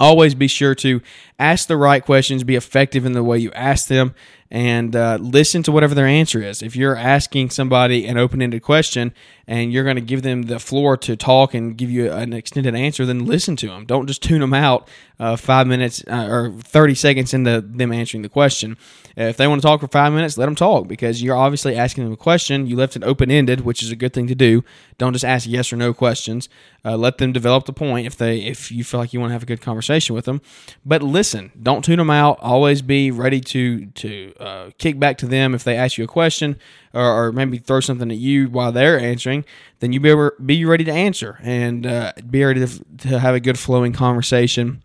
always 0.00 0.34
be 0.34 0.48
sure 0.48 0.74
to 0.74 1.00
ask 1.38 1.68
the 1.68 1.76
right 1.76 2.04
questions, 2.04 2.44
be 2.44 2.56
effective 2.56 3.04
in 3.04 3.12
the 3.12 3.22
way 3.22 3.38
you 3.38 3.52
ask 3.52 3.88
them, 3.88 4.14
and 4.50 4.94
uh, 4.94 5.18
listen 5.20 5.62
to 5.64 5.72
whatever 5.72 5.94
their 5.94 6.06
answer 6.06 6.40
is. 6.40 6.62
If 6.62 6.76
you're 6.76 6.96
asking 6.96 7.50
somebody 7.50 8.06
an 8.06 8.16
open 8.16 8.40
ended 8.40 8.62
question 8.62 9.12
and 9.46 9.72
you're 9.72 9.84
going 9.84 9.96
to 9.96 10.02
give 10.02 10.22
them 10.22 10.42
the 10.42 10.58
floor 10.58 10.96
to 10.98 11.16
talk 11.16 11.54
and 11.54 11.76
give 11.76 11.90
you 11.90 12.12
an 12.12 12.32
extended 12.32 12.74
answer, 12.74 13.04
then 13.04 13.26
listen 13.26 13.56
to 13.56 13.66
them. 13.66 13.86
Don't 13.86 14.06
just 14.06 14.22
tune 14.22 14.40
them 14.40 14.54
out 14.54 14.88
uh, 15.18 15.36
five 15.36 15.66
minutes 15.66 16.04
uh, 16.08 16.28
or 16.30 16.52
30 16.52 16.94
seconds 16.94 17.34
into 17.34 17.60
them 17.60 17.92
answering 17.92 18.22
the 18.22 18.28
question. 18.28 18.76
If 19.16 19.38
they 19.38 19.46
want 19.46 19.62
to 19.62 19.66
talk 19.66 19.80
for 19.80 19.88
five 19.88 20.12
minutes, 20.12 20.36
let 20.36 20.44
them 20.44 20.54
talk 20.54 20.88
because 20.88 21.22
you're 21.22 21.36
obviously 21.36 21.74
asking 21.74 22.04
them 22.04 22.12
a 22.12 22.18
question. 22.18 22.66
You 22.66 22.76
left 22.76 22.96
it 22.96 23.02
open 23.02 23.30
ended, 23.30 23.62
which 23.62 23.82
is 23.82 23.90
a 23.90 23.96
good 23.96 24.12
thing 24.12 24.26
to 24.26 24.34
do. 24.34 24.62
Don't 24.98 25.14
just 25.14 25.24
ask 25.24 25.48
yes 25.48 25.72
or 25.72 25.76
no 25.76 25.94
questions. 25.94 26.50
Uh, 26.84 26.96
let 26.96 27.16
them 27.18 27.32
develop 27.32 27.64
the 27.64 27.72
point 27.72 28.06
if 28.06 28.16
they 28.16 28.40
if 28.40 28.70
you 28.70 28.84
feel 28.84 29.00
like 29.00 29.12
you 29.12 29.18
want 29.20 29.30
to 29.30 29.32
have 29.32 29.42
a 29.42 29.46
good 29.46 29.62
conversation 29.62 30.14
with 30.14 30.26
them. 30.26 30.42
But 30.84 31.02
listen, 31.02 31.25
don't 31.34 31.84
tune 31.84 31.98
them 31.98 32.10
out. 32.10 32.38
Always 32.40 32.82
be 32.82 33.10
ready 33.10 33.40
to 33.40 33.86
to 33.86 34.34
uh, 34.38 34.70
kick 34.78 34.98
back 34.98 35.18
to 35.18 35.26
them 35.26 35.54
if 35.54 35.64
they 35.64 35.76
ask 35.76 35.98
you 35.98 36.04
a 36.04 36.08
question 36.08 36.58
or, 36.92 37.26
or, 37.26 37.32
maybe 37.32 37.58
throw 37.58 37.80
something 37.80 38.10
at 38.10 38.16
you 38.16 38.48
while 38.48 38.72
they're 38.72 38.98
answering. 38.98 39.44
Then 39.80 39.92
you 39.92 40.00
be 40.00 40.14
be 40.44 40.64
ready 40.64 40.84
to 40.84 40.92
answer 40.92 41.38
and 41.42 41.86
uh, 41.86 42.12
be 42.28 42.44
ready 42.44 42.66
to, 42.66 42.84
to 43.08 43.18
have 43.18 43.34
a 43.34 43.40
good 43.40 43.58
flowing 43.58 43.92
conversation 43.92 44.82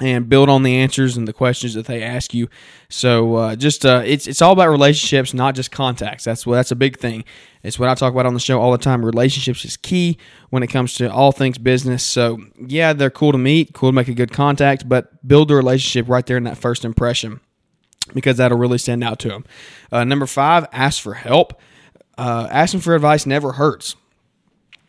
and 0.00 0.28
build 0.28 0.48
on 0.48 0.62
the 0.62 0.76
answers 0.76 1.16
and 1.16 1.28
the 1.28 1.32
questions 1.32 1.74
that 1.74 1.86
they 1.86 2.02
ask 2.02 2.32
you. 2.32 2.48
So 2.88 3.36
uh, 3.36 3.56
just 3.56 3.84
uh, 3.84 4.02
it's 4.04 4.26
it's 4.26 4.42
all 4.42 4.52
about 4.52 4.70
relationships, 4.70 5.34
not 5.34 5.54
just 5.54 5.70
contacts. 5.70 6.24
That's 6.24 6.44
that's 6.44 6.70
a 6.70 6.76
big 6.76 6.98
thing. 6.98 7.24
It's 7.62 7.78
what 7.78 7.88
I 7.88 7.94
talk 7.94 8.12
about 8.12 8.26
on 8.26 8.34
the 8.34 8.40
show 8.40 8.60
all 8.60 8.72
the 8.72 8.78
time. 8.78 9.04
Relationships 9.04 9.64
is 9.64 9.76
key 9.76 10.18
when 10.48 10.62
it 10.62 10.68
comes 10.68 10.94
to 10.94 11.12
all 11.12 11.32
things 11.32 11.58
business. 11.58 12.02
So 12.02 12.38
yeah, 12.58 12.92
they're 12.92 13.10
cool 13.10 13.32
to 13.32 13.38
meet, 13.38 13.74
cool 13.74 13.90
to 13.90 13.94
make 13.94 14.08
a 14.08 14.14
good 14.14 14.32
contact, 14.32 14.88
but 14.88 15.26
build 15.26 15.50
a 15.50 15.54
relationship 15.54 16.08
right 16.08 16.24
there 16.24 16.36
in 16.36 16.44
that 16.44 16.58
first 16.58 16.84
impression 16.84 17.40
because 18.14 18.38
that'll 18.38 18.58
really 18.58 18.78
stand 18.78 19.04
out 19.04 19.18
to 19.20 19.28
them. 19.28 19.44
Uh, 19.92 20.04
number 20.04 20.26
five, 20.26 20.66
ask 20.72 21.02
for 21.02 21.14
help. 21.14 21.60
Uh, 22.16 22.48
asking 22.50 22.80
for 22.80 22.94
advice 22.94 23.24
never 23.24 23.52
hurts 23.52 23.96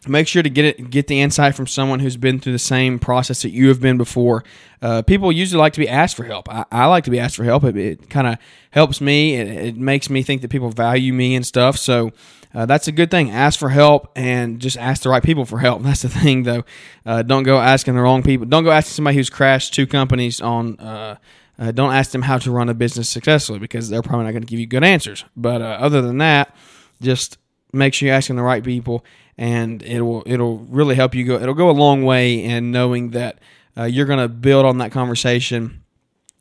make 0.08 0.28
sure 0.28 0.42
to 0.42 0.50
get 0.50 0.66
it 0.66 0.90
get 0.90 1.08
the 1.08 1.22
insight 1.22 1.56
from 1.56 1.68
someone 1.68 2.00
who's 2.00 2.18
been 2.18 2.40
through 2.40 2.54
the 2.54 2.60
same 2.60 2.98
process 2.98 3.44
that 3.44 3.52
you 3.52 3.68
have 3.68 3.80
been 3.80 3.98
before. 3.98 4.44
Uh, 4.82 5.02
people 5.04 5.32
usually 5.32 5.60
like 5.60 5.74
to 5.74 5.80
be 5.80 5.88
asked 5.88 6.16
for 6.16 6.24
help. 6.24 6.50
I, 6.50 6.66
I 6.72 6.86
like 6.88 7.04
to 7.04 7.12
be 7.12 7.20
asked 7.20 7.36
for 7.36 7.44
help. 7.44 7.64
It, 7.64 7.78
it 7.78 8.10
kind 8.10 8.26
of 8.26 8.38
helps 8.72 9.00
me. 9.00 9.36
It, 9.36 9.48
it, 9.48 9.78
makes 9.78 10.10
me 10.10 10.24
think 10.24 10.42
that 10.42 10.50
people 10.50 10.70
value 10.70 11.14
me 11.14 11.36
and 11.36 11.46
stuff. 11.46 11.78
So 11.78 12.12
uh, 12.54 12.66
that's 12.66 12.88
a 12.88 12.92
good 12.92 13.12
thing. 13.12 13.30
Ask 13.30 13.60
for 13.60 13.70
help 13.70 14.12
and 14.16 14.60
just 14.60 14.78
ask 14.78 15.04
the 15.04 15.10
right 15.10 15.22
people 15.22 15.46
for 15.46 15.60
help. 15.60 15.84
That's 15.84 16.02
the 16.02 16.10
thing 16.10 16.44
though. 16.44 16.64
Uh, 17.06 17.22
don't 17.22 17.44
go 17.44 17.60
asking 17.60 17.96
the 17.96 18.02
wrong 18.02 18.24
people. 18.24 18.46
Don't 18.46 18.64
go 18.64 18.72
asking 18.72 18.94
somebody 18.94 19.18
who's 19.18 19.30
crashed 19.30 19.74
two 19.74 19.88
companies 19.88 20.42
on 20.42 20.80
uh, 20.80 21.16
uh, 21.60 21.72
don't 21.72 21.94
ask 21.94 22.10
them 22.10 22.24
how 22.24 22.40
to 22.40 22.52
run 22.52 22.70
a 22.70 22.74
business 22.74 23.08
successfully 23.08 23.60
because 23.60 23.88
they're 23.88 24.02
probably 24.02 24.26
not 24.26 24.32
going 24.32 24.42
to 24.42 24.48
give 24.48 24.60
you 24.60 24.66
good 24.66 24.84
answers. 24.84 25.24
But 25.38 25.62
uh, 25.62 25.78
other 25.80 26.02
than 26.02 26.18
that 26.18 26.56
just 27.02 27.38
make 27.74 27.94
sure 27.94 28.08
you're 28.08 28.16
asking 28.16 28.36
the 28.36 28.44
right 28.44 28.64
people 28.64 29.06
and 29.42 29.82
it'll 29.82 30.22
it'll 30.28 30.60
really 30.60 30.94
help 30.94 31.16
you 31.16 31.26
go. 31.26 31.34
It'll 31.34 31.56
go 31.56 31.72
a 31.72 31.72
long 31.72 32.04
way 32.04 32.44
in 32.44 32.70
knowing 32.70 33.10
that 33.10 33.40
uh, 33.76 33.86
you're 33.86 34.06
going 34.06 34.20
to 34.20 34.30
build 34.30 34.68
on 34.68 34.78
that 34.78 34.92
conversation, 34.92 35.82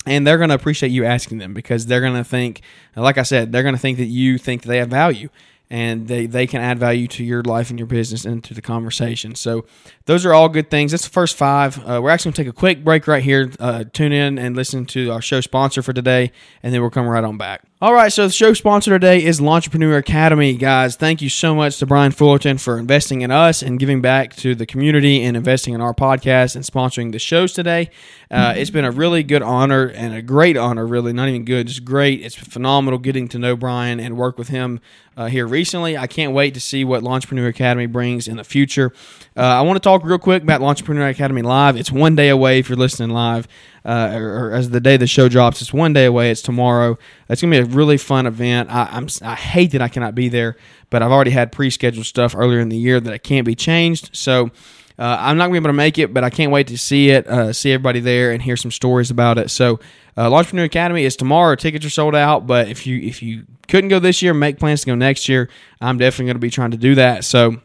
and 0.04 0.26
they're 0.26 0.36
going 0.36 0.50
to 0.50 0.54
appreciate 0.54 0.92
you 0.92 1.06
asking 1.06 1.38
them 1.38 1.54
because 1.54 1.86
they're 1.86 2.02
going 2.02 2.14
to 2.14 2.24
think, 2.24 2.60
like 2.94 3.16
I 3.16 3.22
said, 3.22 3.52
they're 3.52 3.62
going 3.62 3.74
to 3.74 3.80
think 3.80 3.96
that 3.96 4.04
you 4.04 4.36
think 4.36 4.64
they 4.64 4.76
have 4.76 4.88
value, 4.88 5.30
and 5.70 6.08
they, 6.08 6.26
they 6.26 6.46
can 6.46 6.60
add 6.60 6.78
value 6.78 7.08
to 7.08 7.24
your 7.24 7.42
life 7.42 7.70
and 7.70 7.78
your 7.78 7.86
business 7.86 8.26
and 8.26 8.44
to 8.44 8.52
the 8.52 8.60
conversation. 8.60 9.34
So 9.34 9.64
those 10.04 10.26
are 10.26 10.34
all 10.34 10.50
good 10.50 10.68
things. 10.68 10.90
That's 10.90 11.04
the 11.04 11.10
first 11.10 11.38
five. 11.38 11.78
Uh, 11.78 12.00
we're 12.02 12.10
actually 12.10 12.32
going 12.32 12.34
to 12.34 12.42
take 12.44 12.50
a 12.50 12.56
quick 12.58 12.84
break 12.84 13.06
right 13.06 13.22
here. 13.22 13.50
Uh, 13.58 13.84
tune 13.90 14.12
in 14.12 14.38
and 14.38 14.54
listen 14.54 14.84
to 14.86 15.10
our 15.10 15.22
show 15.22 15.40
sponsor 15.40 15.80
for 15.80 15.94
today, 15.94 16.32
and 16.62 16.74
then 16.74 16.82
we'll 16.82 16.90
come 16.90 17.08
right 17.08 17.24
on 17.24 17.38
back. 17.38 17.62
All 17.82 17.94
right, 17.94 18.12
so 18.12 18.26
the 18.26 18.32
show 18.34 18.52
sponsor 18.52 18.90
today 18.90 19.24
is 19.24 19.40
Lawnpreneur 19.40 19.96
Academy. 19.96 20.52
Guys, 20.52 20.96
thank 20.96 21.22
you 21.22 21.30
so 21.30 21.54
much 21.54 21.78
to 21.78 21.86
Brian 21.86 22.12
Fullerton 22.12 22.58
for 22.58 22.78
investing 22.78 23.22
in 23.22 23.30
us 23.30 23.62
and 23.62 23.78
giving 23.78 24.02
back 24.02 24.36
to 24.36 24.54
the 24.54 24.66
community 24.66 25.24
and 25.24 25.34
investing 25.34 25.72
in 25.72 25.80
our 25.80 25.94
podcast 25.94 26.56
and 26.56 26.62
sponsoring 26.62 27.10
the 27.12 27.18
shows 27.18 27.54
today. 27.54 27.88
Uh, 28.30 28.52
it's 28.54 28.68
been 28.68 28.84
a 28.84 28.90
really 28.90 29.22
good 29.22 29.40
honor 29.40 29.86
and 29.86 30.14
a 30.14 30.20
great 30.20 30.58
honor, 30.58 30.86
really, 30.86 31.14
not 31.14 31.30
even 31.30 31.46
good, 31.46 31.68
just 31.68 31.82
great. 31.82 32.20
It's 32.20 32.34
phenomenal 32.34 32.98
getting 32.98 33.28
to 33.28 33.38
know 33.38 33.56
Brian 33.56 33.98
and 33.98 34.14
work 34.14 34.36
with 34.36 34.48
him 34.48 34.80
uh, 35.16 35.28
here 35.28 35.46
recently. 35.46 35.96
I 35.96 36.06
can't 36.06 36.34
wait 36.34 36.52
to 36.52 36.60
see 36.60 36.84
what 36.84 37.02
Lawnpreneur 37.02 37.48
Academy 37.48 37.86
brings 37.86 38.28
in 38.28 38.36
the 38.36 38.44
future. 38.44 38.92
Uh, 39.40 39.44
I 39.44 39.62
want 39.62 39.76
to 39.76 39.80
talk 39.80 40.04
real 40.04 40.18
quick 40.18 40.42
about 40.42 40.60
Lawnpreneur 40.60 41.08
Academy 41.08 41.40
Live. 41.40 41.74
It's 41.74 41.90
one 41.90 42.14
day 42.14 42.28
away 42.28 42.58
if 42.58 42.68
you're 42.68 42.76
listening 42.76 43.08
live 43.08 43.48
uh, 43.86 44.10
or, 44.12 44.48
or, 44.48 44.52
as 44.52 44.68
the 44.68 44.82
day 44.82 44.98
the 44.98 45.06
show 45.06 45.30
drops. 45.30 45.62
It's 45.62 45.72
one 45.72 45.94
day 45.94 46.04
away. 46.04 46.30
It's 46.30 46.42
tomorrow. 46.42 46.98
It's 47.26 47.40
gonna 47.40 47.52
be 47.52 47.56
a 47.56 47.64
really 47.64 47.96
fun 47.96 48.26
event. 48.26 48.68
I, 48.70 48.90
I'm 48.92 49.08
I 49.22 49.34
hate 49.34 49.70
that 49.70 49.80
I 49.80 49.88
cannot 49.88 50.14
be 50.14 50.28
there, 50.28 50.58
but 50.90 51.02
I've 51.02 51.10
already 51.10 51.30
had 51.30 51.52
pre-scheduled 51.52 52.04
stuff 52.04 52.34
earlier 52.36 52.60
in 52.60 52.68
the 52.68 52.76
year 52.76 53.00
that 53.00 53.14
it 53.14 53.22
can't 53.22 53.46
be 53.46 53.54
changed. 53.54 54.10
So. 54.14 54.50
Uh, 54.98 55.16
I'm 55.18 55.38
not 55.38 55.44
going 55.44 55.54
to 55.54 55.60
be 55.62 55.64
able 55.64 55.68
to 55.70 55.78
make 55.78 55.96
it, 55.96 56.12
but 56.12 56.24
I 56.24 56.28
can't 56.28 56.52
wait 56.52 56.66
to 56.66 56.76
see 56.76 57.08
it, 57.08 57.26
uh, 57.26 57.54
see 57.54 57.72
everybody 57.72 58.00
there, 58.00 58.32
and 58.32 58.42
hear 58.42 58.54
some 58.54 58.70
stories 58.70 59.10
about 59.10 59.38
it. 59.38 59.50
So, 59.50 59.80
uh, 60.14 60.28
Lawnpreneur 60.28 60.64
Academy 60.64 61.04
is 61.04 61.16
tomorrow. 61.16 61.54
Tickets 61.54 61.86
are 61.86 61.90
sold 61.90 62.14
out, 62.14 62.46
but 62.46 62.68
if 62.68 62.86
you 62.86 63.00
if 63.00 63.22
you 63.22 63.46
couldn't 63.66 63.88
go 63.88 63.98
this 63.98 64.20
year, 64.20 64.34
make 64.34 64.58
plans 64.58 64.82
to 64.82 64.88
go 64.88 64.94
next 64.94 65.26
year. 65.26 65.48
I'm 65.80 65.96
definitely 65.96 66.26
going 66.26 66.34
to 66.34 66.40
be 66.40 66.50
trying 66.50 66.72
to 66.72 66.76
do 66.76 66.96
that. 66.96 67.24
So, 67.24 67.62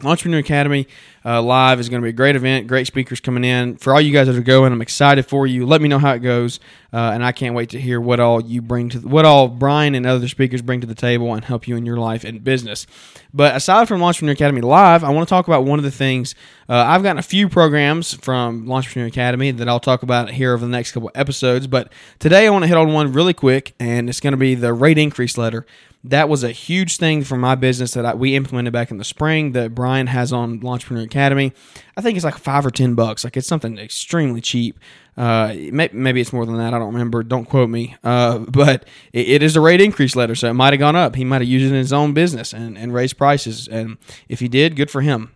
Lawnpreneur 0.00 0.38
Academy 0.38 0.86
uh, 1.24 1.42
live 1.42 1.80
is 1.80 1.88
going 1.88 2.00
to 2.00 2.04
be 2.04 2.10
a 2.10 2.14
great 2.14 2.36
event. 2.36 2.66
Great 2.66 2.86
speakers 2.86 3.20
coming 3.20 3.44
in. 3.44 3.76
For 3.76 3.92
all 3.92 4.00
you 4.00 4.12
guys 4.12 4.26
that 4.26 4.36
are 4.36 4.40
going, 4.40 4.72
I'm 4.72 4.82
excited 4.82 5.26
for 5.26 5.46
you. 5.46 5.66
Let 5.66 5.80
me 5.80 5.88
know 5.88 5.98
how 5.98 6.12
it 6.12 6.20
goes, 6.20 6.60
uh, 6.92 7.10
and 7.14 7.24
I 7.24 7.32
can't 7.32 7.54
wait 7.54 7.70
to 7.70 7.80
hear 7.80 8.00
what 8.00 8.20
all 8.20 8.42
you 8.42 8.62
bring 8.62 8.88
to 8.90 8.98
what 9.00 9.24
all 9.24 9.48
Brian 9.48 9.94
and 9.94 10.06
other 10.06 10.28
speakers 10.28 10.62
bring 10.62 10.80
to 10.80 10.86
the 10.86 10.94
table 10.94 11.34
and 11.34 11.44
help 11.44 11.68
you 11.68 11.76
in 11.76 11.84
your 11.84 11.98
life 11.98 12.24
and 12.24 12.42
business. 12.42 12.86
But 13.32 13.54
aside 13.54 13.88
from 13.88 14.00
Lawnpreneur 14.00 14.32
Academy 14.32 14.60
live, 14.60 15.04
I 15.04 15.10
want 15.10 15.28
to 15.28 15.30
talk 15.30 15.46
about 15.46 15.64
one 15.64 15.78
of 15.78 15.84
the 15.84 15.90
things 15.90 16.34
uh, 16.68 16.84
I've 16.86 17.02
gotten 17.02 17.18
a 17.18 17.22
few 17.22 17.48
programs 17.48 18.14
from 18.14 18.66
Lawnpreneur 18.66 19.08
Academy 19.08 19.50
that 19.50 19.68
I'll 19.68 19.80
talk 19.80 20.02
about 20.02 20.30
here 20.30 20.54
over 20.54 20.64
the 20.64 20.70
next 20.70 20.92
couple 20.92 21.10
episodes. 21.14 21.66
But 21.66 21.92
today 22.18 22.46
I 22.46 22.50
want 22.50 22.62
to 22.62 22.68
hit 22.68 22.76
on 22.76 22.92
one 22.92 23.12
really 23.12 23.34
quick, 23.34 23.74
and 23.80 24.08
it's 24.08 24.20
going 24.20 24.32
to 24.32 24.38
be 24.38 24.54
the 24.54 24.72
rate 24.72 24.96
increase 24.96 25.36
letter 25.36 25.66
that 26.04 26.28
was 26.28 26.42
a 26.42 26.50
huge 26.50 26.96
thing 26.96 27.24
for 27.24 27.36
my 27.36 27.54
business 27.54 27.92
that 27.92 28.06
I, 28.06 28.14
we 28.14 28.34
implemented 28.34 28.72
back 28.72 28.90
in 28.90 28.96
the 28.96 29.04
spring 29.04 29.52
that 29.52 29.74
Brian 29.74 30.06
has 30.06 30.32
on 30.32 30.60
Lawnpreneur 30.60 31.04
Academy. 31.04 31.52
I 31.96 32.00
think 32.00 32.16
it's 32.16 32.24
like 32.24 32.38
five 32.38 32.64
or 32.64 32.70
ten 32.70 32.94
bucks. 32.94 33.22
Like 33.22 33.36
it's 33.36 33.46
something 33.46 33.78
extremely 33.78 34.40
cheap. 34.40 34.78
Uh, 35.16 35.54
maybe 35.70 36.20
it's 36.20 36.32
more 36.32 36.46
than 36.46 36.56
that. 36.56 36.72
I 36.72 36.78
don't 36.78 36.92
remember. 36.94 37.22
Don't 37.22 37.44
quote 37.44 37.68
me. 37.68 37.96
Uh, 38.02 38.38
but 38.48 38.86
it, 39.12 39.28
it 39.28 39.42
is 39.42 39.56
a 39.56 39.60
rate 39.60 39.80
increase 39.80 40.16
letter, 40.16 40.34
so 40.34 40.48
it 40.48 40.54
might 40.54 40.72
have 40.72 40.80
gone 40.80 40.96
up. 40.96 41.16
He 41.16 41.24
might 41.24 41.42
have 41.42 41.48
used 41.48 41.66
it 41.66 41.68
in 41.68 41.74
his 41.74 41.92
own 41.92 42.14
business 42.14 42.54
and, 42.54 42.78
and 42.78 42.94
raised 42.94 43.18
prices. 43.18 43.68
And 43.68 43.98
if 44.28 44.40
he 44.40 44.48
did, 44.48 44.76
good 44.76 44.90
for 44.90 45.02
him. 45.02 45.32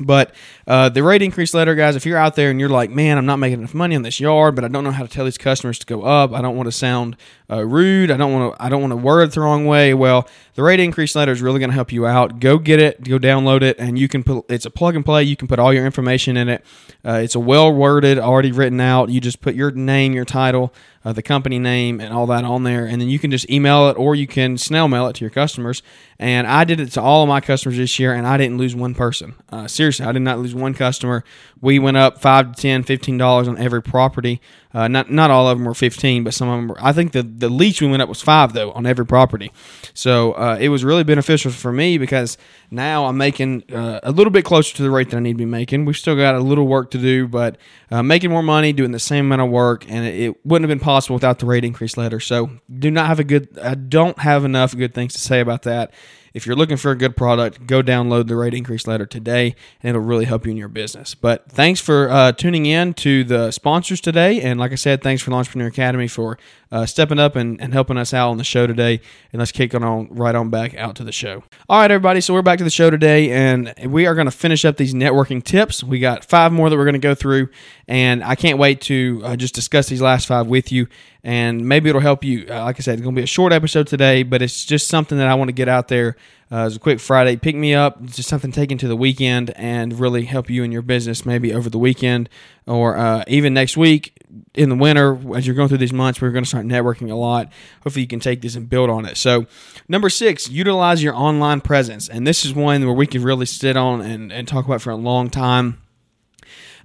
But 0.00 0.34
uh, 0.66 0.88
the 0.88 1.04
rate 1.04 1.22
increase 1.22 1.54
letter, 1.54 1.76
guys, 1.76 1.94
if 1.94 2.04
you're 2.04 2.18
out 2.18 2.34
there 2.34 2.50
and 2.50 2.58
you're 2.58 2.68
like, 2.68 2.90
man, 2.90 3.16
I'm 3.16 3.26
not 3.26 3.36
making 3.36 3.60
enough 3.60 3.74
money 3.74 3.94
on 3.94 4.02
this 4.02 4.18
yard, 4.18 4.56
but 4.56 4.64
I 4.64 4.68
don't 4.68 4.82
know 4.82 4.90
how 4.90 5.04
to 5.04 5.08
tell 5.08 5.24
these 5.24 5.38
customers 5.38 5.78
to 5.78 5.86
go 5.86 6.02
up. 6.02 6.32
I 6.32 6.42
don't 6.42 6.56
want 6.56 6.66
to 6.66 6.72
sound 6.72 7.16
uh, 7.50 7.64
rude. 7.64 8.10
I 8.10 8.16
don't 8.16 8.32
want 8.32 8.54
to. 8.56 8.62
I 8.62 8.68
don't 8.68 8.80
want 8.80 8.90
to 8.90 8.96
word 8.96 9.22
it 9.22 9.32
the 9.32 9.40
wrong 9.40 9.64
way. 9.64 9.94
Well, 9.94 10.28
the 10.54 10.62
rate 10.62 10.80
increase 10.80 11.14
letter 11.14 11.32
is 11.32 11.40
really 11.40 11.58
going 11.58 11.70
to 11.70 11.74
help 11.74 11.92
you 11.92 12.06
out. 12.06 12.40
Go 12.40 12.58
get 12.58 12.80
it. 12.80 13.02
Go 13.02 13.18
download 13.18 13.62
it, 13.62 13.78
and 13.78 13.98
you 13.98 14.08
can 14.08 14.22
put. 14.22 14.44
It's 14.50 14.66
a 14.66 14.70
plug 14.70 14.96
and 14.96 15.04
play. 15.04 15.22
You 15.24 15.36
can 15.36 15.48
put 15.48 15.58
all 15.58 15.72
your 15.72 15.86
information 15.86 16.36
in 16.36 16.48
it. 16.48 16.64
Uh, 17.04 17.20
it's 17.22 17.34
a 17.34 17.40
well 17.40 17.72
worded, 17.72 18.18
already 18.18 18.52
written 18.52 18.80
out. 18.80 19.08
You 19.08 19.20
just 19.20 19.40
put 19.40 19.54
your 19.54 19.70
name, 19.70 20.12
your 20.12 20.24
title 20.24 20.74
uh, 21.04 21.12
the 21.12 21.22
company 21.22 21.58
name, 21.58 22.00
and 22.00 22.14
all 22.14 22.26
that 22.26 22.44
on 22.44 22.64
there. 22.64 22.86
And 22.86 23.00
then 23.00 23.08
you 23.10 23.18
can 23.18 23.30
just 23.30 23.48
email 23.50 23.90
it 23.90 23.98
or 23.98 24.14
you 24.14 24.26
can 24.26 24.56
snail 24.56 24.88
mail 24.88 25.06
it 25.08 25.16
to 25.16 25.20
your 25.20 25.30
customers. 25.30 25.82
And 26.18 26.46
I 26.46 26.64
did 26.64 26.80
it 26.80 26.92
to 26.92 27.02
all 27.02 27.22
of 27.22 27.28
my 27.28 27.40
customers 27.40 27.76
this 27.76 27.98
year, 27.98 28.14
and 28.14 28.26
I 28.26 28.38
didn't 28.38 28.56
lose 28.56 28.74
one 28.74 28.94
person. 28.94 29.34
Uh, 29.50 29.66
seriously 29.68 29.84
seriously, 29.84 30.06
I 30.06 30.12
did 30.12 30.22
not 30.22 30.38
lose 30.38 30.54
one 30.54 30.74
customer. 30.74 31.24
We 31.60 31.78
went 31.78 31.96
up 31.96 32.20
five 32.20 32.54
to 32.54 32.62
ten, 32.62 32.82
fifteen 32.82 33.18
dollars 33.18 33.48
on 33.48 33.58
every 33.58 33.82
property. 33.82 34.40
Uh, 34.74 34.88
not 34.88 35.08
not 35.08 35.30
all 35.30 35.48
of 35.48 35.56
them 35.56 35.64
were 35.64 35.74
fifteen, 35.74 36.24
but 36.24 36.34
some 36.34 36.48
of 36.48 36.58
them 36.58 36.68
were. 36.68 36.76
I 36.84 36.92
think 36.92 37.12
the 37.12 37.22
the 37.22 37.48
least 37.48 37.80
we 37.80 37.86
went 37.86 38.02
up 38.02 38.08
was 38.08 38.20
five 38.20 38.52
though 38.52 38.72
on 38.72 38.86
every 38.86 39.06
property. 39.06 39.52
So 39.94 40.32
uh, 40.32 40.58
it 40.60 40.68
was 40.68 40.84
really 40.84 41.04
beneficial 41.04 41.52
for 41.52 41.72
me 41.72 41.96
because 41.96 42.36
now 42.72 43.06
I'm 43.06 43.16
making 43.16 43.64
uh, 43.72 44.00
a 44.02 44.10
little 44.10 44.32
bit 44.32 44.44
closer 44.44 44.74
to 44.76 44.82
the 44.82 44.90
rate 44.90 45.10
that 45.10 45.16
I 45.16 45.20
need 45.20 45.34
to 45.34 45.38
be 45.38 45.44
making. 45.44 45.84
We've 45.84 45.96
still 45.96 46.16
got 46.16 46.34
a 46.34 46.40
little 46.40 46.66
work 46.66 46.90
to 46.90 46.98
do, 46.98 47.28
but 47.28 47.56
uh, 47.92 48.02
making 48.02 48.30
more 48.30 48.42
money, 48.42 48.72
doing 48.72 48.90
the 48.90 48.98
same 48.98 49.26
amount 49.26 49.42
of 49.42 49.50
work, 49.50 49.88
and 49.88 50.04
it, 50.04 50.20
it 50.20 50.46
wouldn't 50.46 50.68
have 50.68 50.76
been 50.76 50.84
possible 50.84 51.14
without 51.14 51.38
the 51.38 51.46
rate 51.46 51.64
increase 51.64 51.96
letter. 51.96 52.18
So 52.18 52.50
do 52.76 52.90
not 52.90 53.06
have 53.06 53.20
a 53.20 53.24
good. 53.24 53.56
I 53.58 53.74
don't 53.76 54.18
have 54.18 54.44
enough 54.44 54.76
good 54.76 54.92
things 54.92 55.12
to 55.14 55.20
say 55.20 55.38
about 55.38 55.62
that. 55.62 55.92
If 56.34 56.46
you're 56.46 56.56
looking 56.56 56.76
for 56.76 56.90
a 56.90 56.96
good 56.96 57.16
product, 57.16 57.64
go 57.64 57.80
download 57.80 58.26
the 58.26 58.34
rate 58.34 58.54
increase 58.54 58.88
letter 58.88 59.06
today, 59.06 59.54
and 59.80 59.90
it'll 59.90 60.02
really 60.02 60.24
help 60.24 60.44
you 60.44 60.50
in 60.50 60.56
your 60.56 60.66
business. 60.66 61.14
But 61.14 61.48
thanks 61.48 61.80
for 61.80 62.10
uh, 62.10 62.32
tuning 62.32 62.66
in 62.66 62.92
to 62.94 63.22
the 63.22 63.52
sponsors 63.52 64.00
today. 64.00 64.40
And 64.40 64.58
like 64.58 64.72
I 64.72 64.74
said, 64.74 65.00
thanks 65.00 65.22
for 65.22 65.30
the 65.30 65.36
Lawnpreneur 65.36 65.68
Academy 65.68 66.08
for 66.08 66.36
uh, 66.72 66.86
stepping 66.86 67.20
up 67.20 67.36
and, 67.36 67.60
and 67.60 67.72
helping 67.72 67.96
us 67.96 68.12
out 68.12 68.30
on 68.30 68.38
the 68.38 68.44
show 68.44 68.66
today. 68.66 69.00
And 69.32 69.38
let's 69.38 69.52
kick 69.52 69.76
on, 69.76 70.08
right 70.10 70.34
on 70.34 70.50
back 70.50 70.74
out 70.74 70.96
to 70.96 71.04
the 71.04 71.12
show. 71.12 71.44
All 71.68 71.80
right, 71.80 71.90
everybody. 71.90 72.20
So 72.20 72.34
we're 72.34 72.42
back 72.42 72.58
to 72.58 72.64
the 72.64 72.70
show 72.70 72.90
today, 72.90 73.30
and 73.30 73.72
we 73.86 74.06
are 74.06 74.16
going 74.16 74.26
to 74.26 74.32
finish 74.32 74.64
up 74.64 74.76
these 74.76 74.92
networking 74.92 75.42
tips. 75.42 75.84
We 75.84 76.00
got 76.00 76.24
five 76.24 76.50
more 76.50 76.68
that 76.68 76.76
we're 76.76 76.84
going 76.84 76.94
to 76.94 76.98
go 76.98 77.14
through, 77.14 77.48
and 77.86 78.24
I 78.24 78.34
can't 78.34 78.58
wait 78.58 78.80
to 78.82 79.22
uh, 79.24 79.36
just 79.36 79.54
discuss 79.54 79.86
these 79.86 80.02
last 80.02 80.26
five 80.26 80.48
with 80.48 80.72
you. 80.72 80.88
And 81.24 81.66
maybe 81.66 81.88
it'll 81.88 82.02
help 82.02 82.22
you. 82.22 82.46
Uh, 82.48 82.64
like 82.64 82.76
I 82.76 82.80
said, 82.80 82.94
it's 82.94 83.02
going 83.02 83.14
to 83.14 83.18
be 83.18 83.24
a 83.24 83.26
short 83.26 83.52
episode 83.52 83.86
today, 83.86 84.22
but 84.22 84.42
it's 84.42 84.64
just 84.64 84.88
something 84.88 85.16
that 85.18 85.26
I 85.26 85.34
want 85.34 85.48
to 85.48 85.52
get 85.52 85.68
out 85.68 85.88
there 85.88 86.16
uh, 86.52 86.66
as 86.66 86.76
a 86.76 86.78
quick 86.78 87.00
Friday 87.00 87.36
pick 87.36 87.56
me 87.56 87.74
up, 87.74 87.98
It's 88.04 88.16
just 88.16 88.28
something 88.28 88.52
taken 88.52 88.78
to 88.78 88.86
the 88.86 88.94
weekend 88.94 89.50
and 89.56 89.98
really 89.98 90.24
help 90.24 90.48
you 90.48 90.62
in 90.62 90.70
your 90.70 90.82
business 90.82 91.26
maybe 91.26 91.52
over 91.52 91.68
the 91.68 91.78
weekend 91.78 92.28
or 92.66 92.96
uh, 92.96 93.24
even 93.26 93.54
next 93.54 93.76
week 93.76 94.12
in 94.54 94.68
the 94.68 94.76
winter 94.76 95.18
as 95.34 95.46
you're 95.46 95.56
going 95.56 95.68
through 95.68 95.78
these 95.78 95.92
months. 95.92 96.20
We're 96.20 96.30
going 96.30 96.44
to 96.44 96.48
start 96.48 96.66
networking 96.66 97.10
a 97.10 97.14
lot. 97.14 97.50
Hopefully, 97.82 98.02
you 98.02 98.08
can 98.08 98.20
take 98.20 98.40
this 98.42 98.54
and 98.54 98.68
build 98.68 98.90
on 98.90 99.04
it. 99.04 99.16
So, 99.16 99.46
number 99.88 100.08
six, 100.08 100.48
utilize 100.48 101.02
your 101.02 101.14
online 101.14 101.60
presence. 101.60 102.08
And 102.08 102.26
this 102.26 102.44
is 102.44 102.54
one 102.54 102.84
where 102.84 102.94
we 102.94 103.06
can 103.06 103.22
really 103.22 103.46
sit 103.46 103.76
on 103.76 104.00
and, 104.00 104.32
and 104.32 104.46
talk 104.46 104.64
about 104.64 104.80
for 104.80 104.90
a 104.90 104.96
long 104.96 105.30
time. 105.30 105.80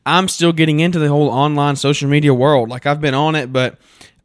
I'm 0.05 0.27
still 0.27 0.53
getting 0.53 0.79
into 0.79 0.98
the 0.98 1.10
whole 1.10 1.29
online 1.29 1.75
social 1.75 2.10
media 2.10 2.34
world. 2.34 2.69
Like, 2.69 2.86
I've 2.86 3.01
been 3.01 3.13
on 3.13 3.36
it, 3.36 3.53
but 3.53 3.77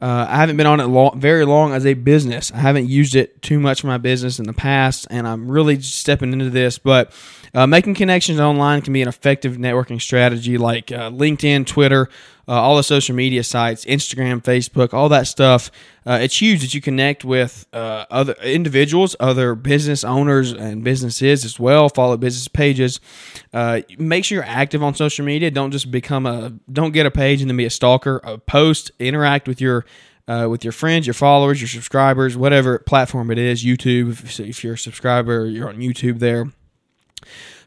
uh, 0.05 0.27
I 0.29 0.37
haven't 0.37 0.59
been 0.59 0.67
on 0.67 0.81
it 0.81 0.85
long, 0.85 1.19
very 1.19 1.47
long 1.47 1.73
as 1.73 1.87
a 1.87 1.95
business. 1.95 2.53
I 2.53 2.59
haven't 2.59 2.91
used 2.91 3.15
it 3.15 3.41
too 3.41 3.59
much 3.59 3.81
for 3.81 3.87
my 3.87 3.97
business 3.97 4.39
in 4.39 4.45
the 4.45 4.53
past, 4.53 5.07
and 5.09 5.27
I'm 5.27 5.51
really 5.51 5.81
stepping 5.81 6.35
into 6.35 6.51
this. 6.51 6.77
But 6.77 7.11
uh, 7.55 7.67
making 7.67 7.95
connections 7.95 8.39
online 8.39 8.83
can 8.83 8.93
be 8.93 9.01
an 9.01 9.09
effective 9.09 9.57
networking 9.57 9.99
strategy, 10.03 10.59
like 10.59 10.93
uh, 10.93 11.09
LinkedIn, 11.11 11.67
Twitter, 11.67 12.11
uh, 12.47 12.53
all 12.53 12.77
the 12.77 12.83
social 12.83 13.15
media 13.15 13.43
sites, 13.43 13.85
Instagram, 13.85 14.43
Facebook, 14.43 14.93
all 14.93 15.09
that 15.09 15.27
stuff. 15.27 15.71
Uh, 16.07 16.19
it's 16.21 16.41
huge 16.41 16.61
that 16.61 16.75
you 16.75 16.81
connect 16.81 17.25
with 17.25 17.67
uh, 17.73 18.05
other 18.11 18.35
individuals, 18.43 19.17
other 19.19 19.55
business 19.55 20.05
owners, 20.05 20.53
and 20.53 20.85
businesses 20.85 21.45
as 21.45 21.59
well. 21.59 21.89
Follow 21.89 22.17
business 22.17 22.49
pages. 22.49 23.01
Uh, 23.53 23.81
make 23.99 24.25
sure 24.25 24.37
you're 24.37 24.45
active 24.45 24.83
on 24.83 24.95
social 24.95 25.25
media. 25.25 25.51
Don't 25.51 25.71
just 25.71 25.91
become 25.91 26.27
a 26.27 26.53
don't 26.71 26.93
get 26.93 27.07
a 27.07 27.11
page 27.11 27.41
and 27.41 27.51
then 27.51 27.57
be 27.57 27.65
a 27.65 27.71
stalker. 27.71 28.21
A 28.25 28.39
post, 28.39 28.91
interact 28.99 29.49
with 29.49 29.61
your 29.61 29.87
uh, 30.29 30.47
with 30.51 30.65
your 30.65 30.73
friends, 30.73 31.07
your 31.07 31.15
followers, 31.15 31.61
your 31.61 31.69
subscribers, 31.69 32.37
whatever 32.37 32.79
platform 32.79 33.31
it 33.31 33.39
is. 33.39 33.65
YouTube, 33.65 34.11
if, 34.13 34.41
if 34.41 34.65
you're 34.65 34.75
a 34.75 34.79
subscriber, 34.79 35.47
you're 35.47 35.69
on 35.69 35.79
YouTube 35.79 36.19
there. 36.19 36.51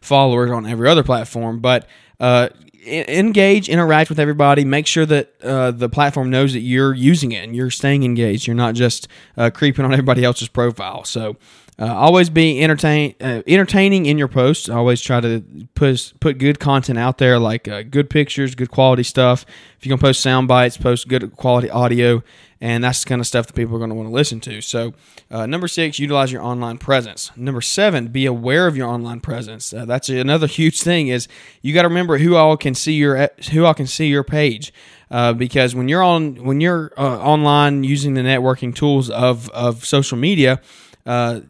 Followers 0.01 0.51
on 0.51 0.65
every 0.65 0.88
other 0.88 1.03
platform, 1.03 1.60
but 1.60 1.88
uh, 2.19 2.50
engage, 2.88 3.70
interact 3.70 4.10
with 4.10 4.20
everybody. 4.20 4.65
Make 4.65 4.88
sure 4.88 5.06
that 5.06 5.34
uh, 5.44 5.72
the 5.72 5.89
platform 5.89 6.29
knows 6.29 6.53
that 6.53 6.62
you're 6.62 6.94
using 6.94 7.32
it 7.32 7.44
and 7.44 7.56
you're 7.56 7.70
staying 7.70 8.03
engaged. 8.03 8.48
You're 8.48 8.56
not 8.56 8.75
just 8.75 9.08
uh, 9.36 9.50
creeping 9.53 9.86
on 9.86 9.94
everybody 9.94 10.24
else's 10.24 10.48
profile. 10.48 11.03
So 11.03 11.36
uh, 11.79 11.93
always 11.93 12.29
be 12.29 12.63
entertain 12.63 13.13
uh, 13.22 13.43
entertaining 13.46 14.07
in 14.07 14.17
your 14.17 14.27
posts. 14.27 14.67
Always 14.67 15.01
try 15.01 15.22
to 15.22 15.43
put 15.75 16.13
put 16.19 16.39
good 16.39 16.60
content 16.60 16.98
out 16.98 17.19
there, 17.19 17.38
like 17.38 17.67
uh, 17.67 17.84
good 17.84 18.10
pictures, 18.10 18.55
good 18.55 18.72
quality 18.72 19.03
stuff. 19.03 19.46
If 19.77 19.86
you're 19.86 19.96
gonna 19.96 20.07
post 20.07 20.22
sound 20.22 20.48
bites, 20.48 20.75
post 20.77 21.07
good 21.07 21.36
quality 21.36 21.69
audio, 21.69 22.24
and 22.60 22.84
that's 22.84 23.03
the 23.03 23.10
kind 23.10 23.22
of 23.22 23.27
stuff 23.27 23.48
that 23.48 23.53
people 23.53 23.75
are 23.75 23.77
going 23.77 23.91
to 23.91 23.96
want 23.96 24.10
to 24.10 24.13
listen 24.13 24.39
to. 24.41 24.62
So, 24.62 24.93
uh, 25.29 25.46
number 25.46 25.67
six, 25.67 26.00
utilize 26.00 26.31
your 26.31 26.41
online 26.41 26.79
presence. 26.79 27.31
Number 27.36 27.62
seven, 27.62 28.07
be 28.07 28.25
aware 28.25 28.65
of 28.65 28.75
your 28.75 28.88
online 28.88 29.19
presence. 29.19 29.72
Uh, 29.72 29.86
that's 29.86 30.10
another 30.10 30.48
huge 30.62 30.81
thing. 30.81 31.10
Is 31.10 31.27
you 31.62 31.74
got 31.74 31.84
to 31.84 31.88
remember 31.88 32.17
who 32.17 32.36
all 32.36 32.57
can 32.57 32.74
see 32.74 32.93
your 32.93 33.29
who 33.51 33.66
all 33.66 33.74
can 33.74 33.87
see 33.87 34.07
your 34.07 34.24
page. 34.24 34.74
Uh, 35.09 35.31
because 35.31 35.74
when 35.75 35.87
you're 35.87 36.03
on 36.03 36.44
when 36.44 36.59
you're 36.59 36.92
uh, 36.98 37.20
online 37.20 37.83
using 37.83 38.16
the 38.16 38.22
networking 38.22 38.74
tools 38.74 39.09
of 39.09 39.50
of 39.51 39.85
social 39.85 40.18
media, 40.18 40.59
uh, 41.07 41.41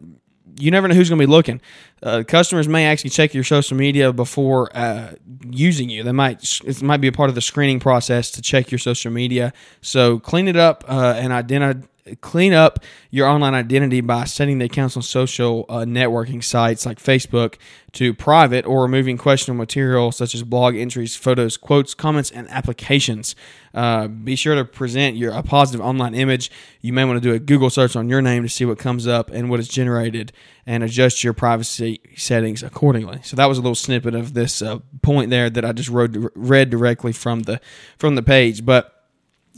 you 0.59 0.71
never 0.71 0.87
know 0.87 0.95
who's 0.95 1.09
going 1.09 1.19
to 1.19 1.27
be 1.27 1.31
looking. 1.31 1.61
Uh, 2.03 2.23
customers 2.27 2.67
may 2.67 2.85
actually 2.85 3.09
check 3.09 3.33
your 3.33 3.43
social 3.43 3.75
media 3.75 4.13
before 4.13 4.75
uh, 4.77 5.13
using 5.49 5.89
you. 5.89 6.03
They 6.03 6.11
might 6.11 6.61
it 6.63 6.81
might 6.81 7.01
be 7.01 7.07
a 7.07 7.11
part 7.11 7.29
of 7.29 7.35
the 7.35 7.41
screening 7.41 7.79
process 7.79 8.29
to 8.31 8.41
check 8.41 8.71
your 8.71 8.79
social 8.79 9.11
media. 9.11 9.53
So 9.81 10.19
clean 10.19 10.47
it 10.47 10.55
up 10.55 10.83
uh, 10.87 11.15
and 11.17 11.33
identify 11.33 11.87
clean 12.21 12.53
up 12.53 12.79
your 13.09 13.27
online 13.27 13.53
identity 13.53 14.01
by 14.01 14.23
setting 14.25 14.59
the 14.59 14.65
accounts 14.65 14.95
on 14.95 15.03
social 15.03 15.65
uh, 15.69 15.79
networking 15.79 16.43
sites 16.43 16.85
like 16.85 16.99
Facebook 16.99 17.55
to 17.93 18.13
private 18.13 18.65
or 18.65 18.83
removing 18.83 19.17
questionable 19.17 19.57
material 19.57 20.11
such 20.11 20.35
as 20.35 20.43
blog 20.43 20.75
entries, 20.75 21.15
photos, 21.15 21.57
quotes, 21.57 21.93
comments, 21.93 22.31
and 22.31 22.49
applications. 22.49 23.35
Uh, 23.73 24.07
be 24.07 24.35
sure 24.35 24.55
to 24.55 24.65
present 24.65 25.15
your 25.15 25.31
a 25.33 25.43
positive 25.43 25.85
online 25.85 26.15
image. 26.15 26.51
You 26.81 26.93
may 26.93 27.05
want 27.05 27.21
to 27.21 27.29
do 27.29 27.33
a 27.33 27.39
Google 27.39 27.69
search 27.69 27.95
on 27.95 28.09
your 28.09 28.21
name 28.21 28.43
to 28.43 28.49
see 28.49 28.65
what 28.65 28.79
comes 28.79 29.07
up 29.07 29.29
and 29.29 29.49
what 29.49 29.59
is 29.59 29.67
generated, 29.67 30.31
and 30.67 30.83
adjust 30.83 31.23
your 31.23 31.31
privacy 31.31 32.01
settings 32.17 32.61
accordingly. 32.61 33.19
So 33.23 33.37
that 33.37 33.45
was 33.45 33.57
a 33.57 33.61
little 33.61 33.73
snippet 33.73 34.13
of 34.13 34.33
this 34.33 34.61
uh, 34.61 34.79
point 35.01 35.29
there 35.29 35.49
that 35.49 35.63
I 35.63 35.71
just 35.71 35.89
wrote, 35.89 36.15
read 36.35 36.69
directly 36.69 37.13
from 37.13 37.43
the 37.43 37.61
from 37.97 38.15
the 38.15 38.21
page, 38.21 38.65
but 38.65 38.93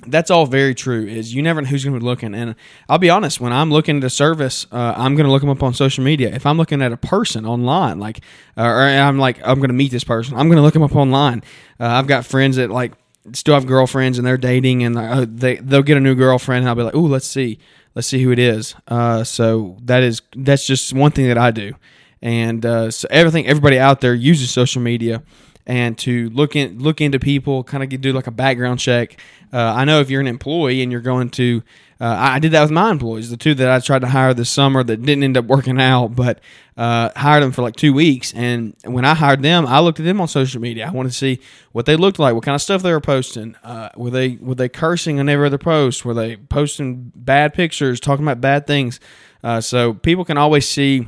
that's 0.06 0.30
all 0.30 0.46
very 0.46 0.76
true. 0.76 1.06
Is 1.06 1.34
you 1.34 1.42
never 1.42 1.62
know 1.62 1.68
who's 1.68 1.84
going 1.84 1.96
to 1.96 2.00
be 2.00 2.06
looking, 2.06 2.36
and 2.36 2.56
I'll 2.88 3.00
be 3.00 3.10
honest. 3.10 3.42
When 3.42 3.52
I'm 3.52 3.72
looking 3.72 3.98
at 3.98 4.04
a 4.04 4.10
service, 4.10 4.68
uh, 4.72 4.94
I'm 4.96 5.16
going 5.16 5.26
to 5.26 5.32
look 5.32 5.42
them 5.42 5.50
up 5.50 5.64
on 5.64 5.74
social 5.74 6.04
media. 6.04 6.34
If 6.34 6.46
I'm 6.46 6.58
looking 6.58 6.82
at 6.82 6.94
a 6.94 6.98
person 6.98 7.46
online, 7.46 8.00
like, 8.00 8.22
uh, 8.56 8.64
or 8.64 8.84
I'm 8.84 9.18
like, 9.18 9.40
I'm 9.44 9.58
going 9.58 9.70
to 9.70 9.74
meet 9.74 9.92
this 9.92 10.04
person, 10.04 10.38
I'm 10.38 10.48
going 10.48 10.58
to 10.58 10.62
look 10.62 10.76
them 10.76 10.84
up 10.84 10.96
online. 10.96 11.44
Uh, 11.80 11.88
I've 11.88 12.08
got 12.08 12.24
friends 12.24 12.58
that 12.58 12.70
like 12.70 12.94
still 13.34 13.56
have 13.56 13.66
girlfriends 13.66 14.20
and 14.20 14.28
they're 14.28 14.38
dating, 14.38 14.84
and 14.84 14.96
uh, 14.96 15.26
they 15.28 15.56
they'll 15.56 15.82
get 15.82 15.98
a 15.98 16.02
new 16.02 16.14
girlfriend. 16.14 16.60
And 16.60 16.70
I'll 16.70 16.76
be 16.76 16.84
like, 16.84 16.96
oh, 16.96 17.02
let's 17.02 17.28
see, 17.28 17.58
let's 17.96 18.08
see 18.08 18.22
who 18.24 18.32
it 18.32 18.40
is. 18.40 18.76
Uh, 18.88 19.24
so 19.24 19.78
that 19.84 20.04
is 20.04 20.22
that's 20.36 20.66
just 20.66 20.94
one 20.94 21.12
thing 21.12 21.28
that 21.28 21.38
I 21.38 21.52
do, 21.52 21.74
and 22.22 22.66
uh, 22.66 22.92
so 22.92 23.08
everything 23.12 23.48
everybody 23.48 23.80
out 23.80 24.02
there 24.02 24.14
uses 24.14 24.52
social 24.52 24.82
media 24.82 25.24
and 25.66 25.98
to 26.00 26.30
look 26.30 26.56
in 26.56 26.80
look 26.80 27.00
into 27.02 27.20
people, 27.20 27.64
kind 27.64 27.84
of 27.84 28.02
do 28.02 28.14
like 28.14 28.28
a 28.28 28.32
background 28.32 28.80
check. 28.80 29.20
Uh, 29.52 29.74
I 29.76 29.86
know 29.86 30.00
if 30.00 30.10
you're 30.10 30.22
an 30.22 30.28
employee 30.28 30.82
and 30.82 30.92
you're 30.92 31.02
going 31.02 31.30
to, 31.32 31.64
uh, 32.00 32.16
I 32.18 32.40
did 32.40 32.52
that 32.52 32.62
with 32.62 32.72
my 32.72 32.92
employees, 32.92 33.30
the 33.30 33.38
two 33.38 33.56
that 33.56 33.70
I 33.70 33.80
tried 33.80 34.00
to 34.00 34.08
hire 34.08 34.34
this 34.34 34.50
summer 34.50 34.84
that 34.84 35.02
didn't 35.02 35.24
end 35.24 35.38
up 35.38 35.46
working 35.46 35.82
out, 35.82 36.16
but 36.16 36.40
uh, 36.78 37.10
hired 37.16 37.44
them 37.44 37.52
for 37.52 37.62
like 37.62 37.76
two 37.76 37.94
weeks. 37.94 38.34
And 38.34 38.76
when 38.84 39.06
I 39.06 39.14
hired 39.16 39.42
them, 39.42 39.66
I 39.66 39.80
looked 39.80 40.00
at 40.00 40.06
them 40.06 40.22
on 40.22 40.28
social 40.28 40.62
media. 40.62 40.88
I 40.88 40.92
wanted 40.92 41.10
to 41.10 41.16
see 41.16 41.40
what 41.72 41.86
they 41.86 41.96
looked 41.96 42.20
like, 42.20 42.36
what 42.36 42.44
kind 42.44 42.56
of 42.56 42.62
stuff 42.62 42.84
they 42.84 42.92
were 42.92 43.02
posting. 43.02 43.56
Uh, 43.64 43.90
were 43.96 44.12
they 44.12 44.38
were 44.40 44.56
they 44.56 44.70
cursing 44.70 45.20
on 45.20 45.30
every 45.30 45.48
other 45.48 45.58
post? 45.58 46.06
Were 46.06 46.14
they 46.14 46.38
posting 46.38 47.12
bad 47.16 47.54
pictures, 47.54 48.00
talking 48.00 48.26
about 48.26 48.40
bad 48.40 48.66
things? 48.66 49.00
Uh, 49.44 49.62
so 49.62 49.94
people 49.94 50.26
can 50.26 50.38
always 50.38 50.68
see 50.68 51.08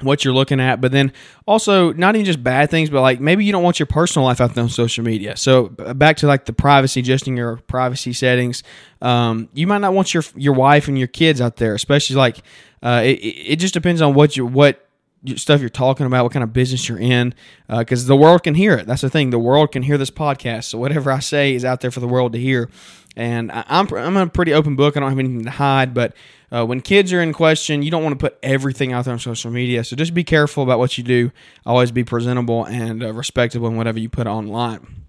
what 0.00 0.24
you're 0.24 0.34
looking 0.34 0.60
at, 0.60 0.80
but 0.80 0.92
then 0.92 1.12
also 1.46 1.92
not 1.92 2.16
even 2.16 2.24
just 2.24 2.42
bad 2.42 2.70
things, 2.70 2.90
but 2.90 3.00
like 3.00 3.20
maybe 3.20 3.44
you 3.44 3.52
don't 3.52 3.62
want 3.62 3.78
your 3.78 3.86
personal 3.86 4.26
life 4.26 4.40
out 4.40 4.54
there 4.54 4.64
on 4.64 4.70
social 4.70 5.04
media. 5.04 5.36
So 5.36 5.68
back 5.68 6.16
to 6.18 6.26
like 6.26 6.46
the 6.46 6.52
privacy, 6.52 7.00
adjusting 7.00 7.36
your 7.36 7.56
privacy 7.56 8.12
settings. 8.12 8.62
Um, 9.00 9.48
you 9.54 9.66
might 9.66 9.78
not 9.78 9.94
want 9.94 10.14
your 10.14 10.24
your 10.34 10.54
wife 10.54 10.88
and 10.88 10.98
your 10.98 11.08
kids 11.08 11.40
out 11.40 11.56
there, 11.56 11.74
especially 11.74 12.16
like 12.16 12.38
uh, 12.82 13.02
it, 13.04 13.18
it 13.20 13.56
just 13.56 13.74
depends 13.74 14.00
on 14.00 14.14
what 14.14 14.36
you 14.36 14.46
what 14.46 14.84
stuff 15.36 15.60
you're 15.60 15.68
talking 15.68 16.06
about, 16.06 16.24
what 16.24 16.32
kind 16.32 16.44
of 16.44 16.52
business 16.52 16.88
you're 16.88 16.98
in, 16.98 17.34
because 17.68 18.04
uh, 18.04 18.08
the 18.08 18.16
world 18.16 18.42
can 18.44 18.54
hear 18.54 18.74
it. 18.74 18.86
That's 18.86 19.02
the 19.02 19.10
thing. 19.10 19.30
The 19.30 19.38
world 19.38 19.72
can 19.72 19.82
hear 19.82 19.98
this 19.98 20.10
podcast. 20.10 20.64
So 20.64 20.78
whatever 20.78 21.10
I 21.10 21.18
say 21.20 21.54
is 21.54 21.64
out 21.64 21.80
there 21.80 21.90
for 21.90 22.00
the 22.00 22.08
world 22.08 22.32
to 22.32 22.38
hear. 22.38 22.70
And 23.16 23.50
I, 23.50 23.64
I'm 23.68 23.92
I'm 23.94 24.16
a 24.16 24.26
pretty 24.28 24.52
open 24.52 24.76
book. 24.76 24.96
I 24.96 25.00
don't 25.00 25.08
have 25.08 25.18
anything 25.18 25.44
to 25.44 25.50
hide, 25.50 25.92
but 25.94 26.14
uh, 26.52 26.64
when 26.64 26.80
kids 26.80 27.12
are 27.12 27.20
in 27.20 27.32
question, 27.32 27.82
you 27.82 27.90
don't 27.90 28.02
want 28.02 28.18
to 28.18 28.22
put 28.22 28.38
everything 28.42 28.92
out 28.92 29.04
there 29.04 29.12
on 29.12 29.18
social 29.18 29.50
media. 29.50 29.84
So 29.84 29.96
just 29.96 30.14
be 30.14 30.24
careful 30.24 30.62
about 30.62 30.78
what 30.78 30.96
you 30.96 31.04
do. 31.04 31.30
Always 31.66 31.92
be 31.92 32.04
presentable 32.04 32.64
and 32.64 33.02
uh, 33.02 33.12
respectable 33.12 33.68
in 33.68 33.76
whatever 33.76 33.98
you 33.98 34.08
put 34.08 34.26
online. 34.26 35.07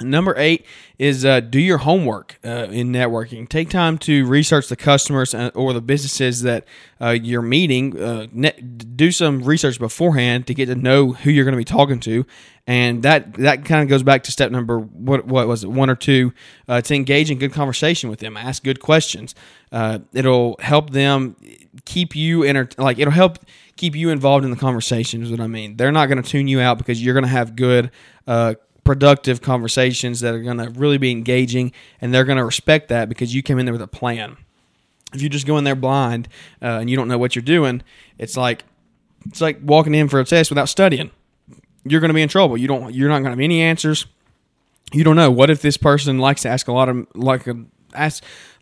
Number 0.00 0.34
eight 0.36 0.64
is 0.98 1.24
uh, 1.24 1.40
do 1.40 1.60
your 1.60 1.78
homework 1.78 2.38
uh, 2.44 2.68
in 2.70 2.92
networking. 2.92 3.48
Take 3.48 3.70
time 3.70 3.98
to 3.98 4.26
research 4.26 4.68
the 4.68 4.76
customers 4.76 5.34
uh, 5.34 5.50
or 5.54 5.72
the 5.72 5.80
businesses 5.80 6.42
that 6.42 6.64
uh, 7.00 7.10
you're 7.10 7.42
meeting. 7.42 7.98
Uh, 8.00 8.26
do 8.96 9.10
some 9.10 9.42
research 9.42 9.78
beforehand 9.78 10.46
to 10.46 10.54
get 10.54 10.66
to 10.66 10.74
know 10.74 11.12
who 11.12 11.30
you're 11.30 11.44
going 11.44 11.52
to 11.52 11.58
be 11.58 11.64
talking 11.64 12.00
to, 12.00 12.26
and 12.66 13.02
that 13.02 13.34
that 13.34 13.64
kind 13.64 13.82
of 13.82 13.88
goes 13.88 14.02
back 14.02 14.22
to 14.24 14.32
step 14.32 14.50
number 14.50 14.78
what 14.78 15.26
what 15.26 15.48
was 15.48 15.64
it 15.64 15.70
one 15.70 15.90
or 15.90 15.96
two 15.96 16.32
uh, 16.68 16.80
to 16.80 16.94
engage 16.94 17.30
in 17.30 17.38
good 17.38 17.52
conversation 17.52 18.10
with 18.10 18.20
them, 18.20 18.36
ask 18.36 18.62
good 18.62 18.80
questions. 18.80 19.34
it'll 20.12 20.56
help 20.60 20.90
them 20.90 21.36
keep 21.84 22.14
you 22.14 22.42
enter 22.42 22.68
like 22.78 22.98
it'll 22.98 23.12
help 23.12 23.38
keep 23.76 23.94
you 23.94 24.10
involved 24.10 24.44
in 24.44 24.50
the 24.50 24.56
conversation. 24.56 25.22
Is 25.22 25.30
what 25.30 25.40
I 25.40 25.46
mean. 25.46 25.76
They're 25.76 25.92
not 25.92 26.06
going 26.06 26.22
to 26.22 26.28
tune 26.28 26.48
you 26.48 26.60
out 26.60 26.78
because 26.78 27.02
you're 27.02 27.14
going 27.14 27.24
to 27.24 27.28
have 27.30 27.56
good 27.56 27.90
productive 28.88 29.42
conversations 29.42 30.20
that 30.20 30.32
are 30.32 30.40
going 30.40 30.56
to 30.56 30.70
really 30.70 30.96
be 30.96 31.10
engaging 31.10 31.70
and 32.00 32.14
they're 32.14 32.24
going 32.24 32.38
to 32.38 32.44
respect 32.44 32.88
that 32.88 33.06
because 33.06 33.34
you 33.34 33.42
came 33.42 33.58
in 33.58 33.66
there 33.66 33.74
with 33.74 33.82
a 33.82 33.86
plan. 33.86 34.34
If 35.12 35.20
you 35.20 35.28
just 35.28 35.46
go 35.46 35.58
in 35.58 35.64
there 35.64 35.76
blind 35.76 36.26
uh, 36.62 36.78
and 36.80 36.88
you 36.88 36.96
don't 36.96 37.06
know 37.06 37.18
what 37.18 37.36
you're 37.36 37.42
doing, 37.42 37.82
it's 38.16 38.34
like 38.34 38.64
it's 39.26 39.42
like 39.42 39.58
walking 39.62 39.94
in 39.94 40.08
for 40.08 40.20
a 40.20 40.24
test 40.24 40.50
without 40.50 40.70
studying. 40.70 41.10
You're 41.84 42.00
going 42.00 42.08
to 42.08 42.14
be 42.14 42.22
in 42.22 42.30
trouble. 42.30 42.56
You 42.56 42.66
don't. 42.66 42.94
You're 42.94 43.10
not 43.10 43.16
going 43.16 43.24
to 43.24 43.30
have 43.32 43.40
any 43.40 43.60
answers. 43.60 44.06
You 44.90 45.04
don't 45.04 45.16
know. 45.16 45.30
What 45.30 45.50
if 45.50 45.60
this 45.60 45.76
person 45.76 46.18
likes 46.18 46.40
to 46.42 46.48
ask 46.48 46.66
a 46.66 46.72
lot 46.72 46.88
of 46.88 47.06
like 47.14 47.46
a 47.46 47.62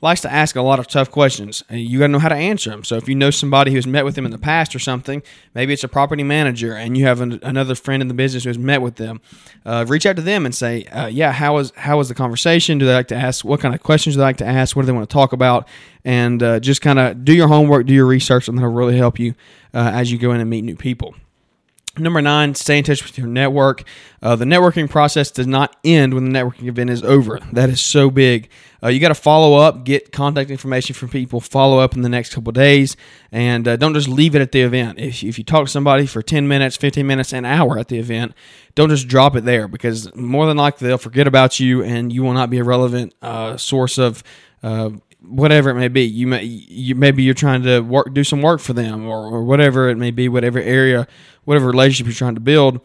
likes 0.00 0.20
to 0.20 0.32
ask 0.32 0.56
a 0.56 0.62
lot 0.62 0.78
of 0.78 0.86
tough 0.86 1.10
questions, 1.10 1.64
and 1.68 1.80
you 1.80 1.98
got 1.98 2.06
to 2.06 2.12
know 2.12 2.18
how 2.18 2.28
to 2.28 2.34
answer 2.34 2.70
them. 2.70 2.84
So 2.84 2.96
if 2.96 3.08
you 3.08 3.14
know 3.14 3.30
somebody 3.30 3.72
who's 3.72 3.86
met 3.86 4.04
with 4.04 4.16
him 4.16 4.24
in 4.24 4.30
the 4.30 4.38
past 4.38 4.74
or 4.74 4.78
something, 4.78 5.22
maybe 5.54 5.72
it's 5.72 5.84
a 5.84 5.88
property 5.88 6.22
manager, 6.22 6.74
and 6.74 6.96
you 6.96 7.06
have 7.06 7.20
an, 7.20 7.40
another 7.42 7.74
friend 7.74 8.02
in 8.02 8.08
the 8.08 8.14
business 8.14 8.44
who 8.44 8.50
has 8.50 8.58
met 8.58 8.82
with 8.82 8.96
them, 8.96 9.20
uh, 9.64 9.84
reach 9.88 10.06
out 10.06 10.16
to 10.16 10.22
them 10.22 10.44
and 10.44 10.54
say, 10.54 10.84
uh, 10.84 11.06
"Yeah, 11.06 11.32
how 11.32 11.54
was 11.54 11.72
how 11.76 11.98
was 11.98 12.08
the 12.08 12.14
conversation? 12.14 12.78
Do 12.78 12.86
they 12.86 12.94
like 12.94 13.08
to 13.08 13.16
ask? 13.16 13.44
What 13.44 13.60
kind 13.60 13.74
of 13.74 13.82
questions 13.82 14.14
do 14.14 14.18
they 14.18 14.24
like 14.24 14.36
to 14.38 14.46
ask? 14.46 14.76
What 14.76 14.82
do 14.82 14.86
they 14.86 14.92
want 14.92 15.08
to 15.08 15.12
talk 15.12 15.32
about?" 15.32 15.66
And 16.04 16.42
uh, 16.42 16.60
just 16.60 16.82
kind 16.82 16.98
of 16.98 17.24
do 17.24 17.34
your 17.34 17.48
homework, 17.48 17.86
do 17.86 17.94
your 17.94 18.06
research, 18.06 18.48
and 18.48 18.56
that'll 18.56 18.70
really 18.70 18.96
help 18.96 19.18
you 19.18 19.34
uh, 19.74 19.90
as 19.92 20.12
you 20.12 20.18
go 20.18 20.32
in 20.32 20.40
and 20.40 20.48
meet 20.48 20.62
new 20.62 20.76
people. 20.76 21.14
Number 21.98 22.20
nine, 22.20 22.54
stay 22.54 22.78
in 22.78 22.84
touch 22.84 23.02
with 23.02 23.16
your 23.16 23.26
network. 23.26 23.84
Uh, 24.22 24.36
the 24.36 24.44
networking 24.44 24.88
process 24.88 25.30
does 25.30 25.46
not 25.46 25.76
end 25.82 26.12
when 26.12 26.30
the 26.30 26.38
networking 26.38 26.66
event 26.66 26.90
is 26.90 27.02
over. 27.02 27.38
That 27.52 27.70
is 27.70 27.80
so 27.80 28.10
big. 28.10 28.50
Uh, 28.82 28.88
you 28.88 29.00
got 29.00 29.08
to 29.08 29.14
follow 29.14 29.54
up, 29.54 29.84
get 29.84 30.12
contact 30.12 30.50
information 30.50 30.94
from 30.94 31.08
people, 31.08 31.40
follow 31.40 31.78
up 31.78 31.94
in 31.94 32.02
the 32.02 32.08
next 32.08 32.34
couple 32.34 32.52
days, 32.52 32.96
and 33.32 33.66
uh, 33.66 33.76
don't 33.76 33.94
just 33.94 34.08
leave 34.08 34.34
it 34.34 34.42
at 34.42 34.52
the 34.52 34.60
event. 34.60 34.98
If, 34.98 35.24
if 35.24 35.38
you 35.38 35.44
talk 35.44 35.64
to 35.64 35.70
somebody 35.70 36.06
for 36.06 36.22
10 36.22 36.46
minutes, 36.46 36.76
15 36.76 37.06
minutes, 37.06 37.32
an 37.32 37.44
hour 37.44 37.78
at 37.78 37.88
the 37.88 37.98
event, 37.98 38.34
don't 38.74 38.90
just 38.90 39.08
drop 39.08 39.34
it 39.34 39.44
there 39.44 39.66
because 39.66 40.14
more 40.14 40.46
than 40.46 40.56
likely 40.58 40.88
they'll 40.88 40.98
forget 40.98 41.26
about 41.26 41.58
you 41.58 41.82
and 41.82 42.12
you 42.12 42.22
will 42.22 42.34
not 42.34 42.50
be 42.50 42.58
a 42.58 42.64
relevant 42.64 43.14
uh, 43.22 43.56
source 43.56 43.96
of 43.96 44.22
uh, 44.62 44.90
whatever 45.28 45.70
it 45.70 45.74
may 45.74 45.88
be. 45.88 46.02
You 46.02 46.26
may 46.26 46.42
you 46.42 46.94
maybe 46.94 47.22
you're 47.22 47.34
trying 47.34 47.62
to 47.64 47.80
work 47.80 48.12
do 48.12 48.24
some 48.24 48.42
work 48.42 48.60
for 48.60 48.72
them 48.72 49.06
or, 49.06 49.26
or 49.26 49.44
whatever 49.44 49.88
it 49.88 49.96
may 49.96 50.10
be, 50.10 50.28
whatever 50.28 50.60
area, 50.60 51.06
whatever 51.44 51.66
relationship 51.66 52.06
you're 52.06 52.14
trying 52.14 52.34
to 52.34 52.40
build. 52.40 52.80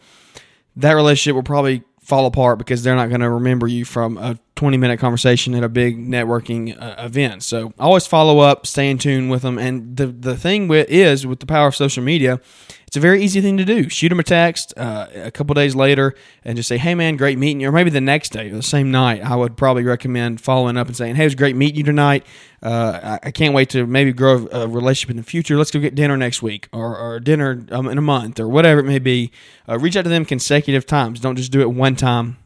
That 0.76 0.92
relationship 0.92 1.34
will 1.34 1.42
probably 1.42 1.82
fall 2.00 2.26
apart 2.26 2.58
because 2.58 2.82
they're 2.82 2.96
not 2.96 3.08
going 3.08 3.20
to 3.20 3.30
remember 3.30 3.68
you 3.68 3.84
from 3.84 4.18
a 4.18 4.38
20 4.62 4.76
minute 4.76 5.00
conversation 5.00 5.56
at 5.56 5.64
a 5.64 5.68
big 5.68 5.98
networking 5.98 6.80
uh, 6.80 6.94
event. 7.04 7.42
So 7.42 7.72
always 7.80 8.06
follow 8.06 8.38
up, 8.38 8.64
stay 8.64 8.88
in 8.88 8.96
tune 8.96 9.28
with 9.28 9.42
them. 9.42 9.58
And 9.58 9.96
the, 9.96 10.06
the 10.06 10.36
thing 10.36 10.68
with, 10.68 10.88
is 10.88 11.26
with 11.26 11.40
the 11.40 11.46
power 11.46 11.66
of 11.66 11.74
social 11.74 12.04
media, 12.04 12.40
it's 12.86 12.96
a 12.96 13.00
very 13.00 13.24
easy 13.24 13.40
thing 13.40 13.56
to 13.56 13.64
do. 13.64 13.88
Shoot 13.88 14.10
them 14.10 14.20
a 14.20 14.22
text 14.22 14.72
uh, 14.76 15.08
a 15.16 15.32
couple 15.32 15.52
days 15.54 15.74
later 15.74 16.14
and 16.44 16.54
just 16.56 16.68
say, 16.68 16.78
hey 16.78 16.94
man, 16.94 17.16
great 17.16 17.38
meeting 17.38 17.60
you. 17.60 17.70
Or 17.70 17.72
maybe 17.72 17.90
the 17.90 18.00
next 18.00 18.30
day 18.30 18.50
or 18.50 18.54
the 18.54 18.62
same 18.62 18.92
night. 18.92 19.20
I 19.20 19.34
would 19.34 19.56
probably 19.56 19.82
recommend 19.82 20.40
following 20.40 20.76
up 20.76 20.86
and 20.86 20.96
saying, 20.96 21.16
hey, 21.16 21.24
it 21.24 21.26
was 21.26 21.34
great 21.34 21.56
meeting 21.56 21.78
you 21.78 21.82
tonight. 21.82 22.24
Uh, 22.62 23.18
I, 23.20 23.26
I, 23.26 23.30
can't 23.32 23.54
wait 23.54 23.68
to 23.70 23.84
maybe 23.84 24.12
grow 24.12 24.46
a 24.52 24.68
relationship 24.68 25.10
in 25.10 25.16
the 25.16 25.24
future. 25.24 25.56
Let's 25.56 25.72
go 25.72 25.80
get 25.80 25.96
dinner 25.96 26.16
next 26.16 26.40
week 26.40 26.68
or, 26.72 26.96
or 26.96 27.18
dinner 27.18 27.66
um, 27.72 27.88
in 27.88 27.98
a 27.98 28.02
month 28.02 28.38
or 28.38 28.46
whatever 28.46 28.78
it 28.78 28.84
may 28.84 29.00
be. 29.00 29.32
Uh, 29.68 29.76
reach 29.76 29.96
out 29.96 30.02
to 30.02 30.08
them 30.08 30.24
consecutive 30.24 30.86
times. 30.86 31.18
Don't 31.18 31.34
just 31.34 31.50
do 31.50 31.62
it 31.62 31.72
one 31.72 31.96
time 31.96 32.36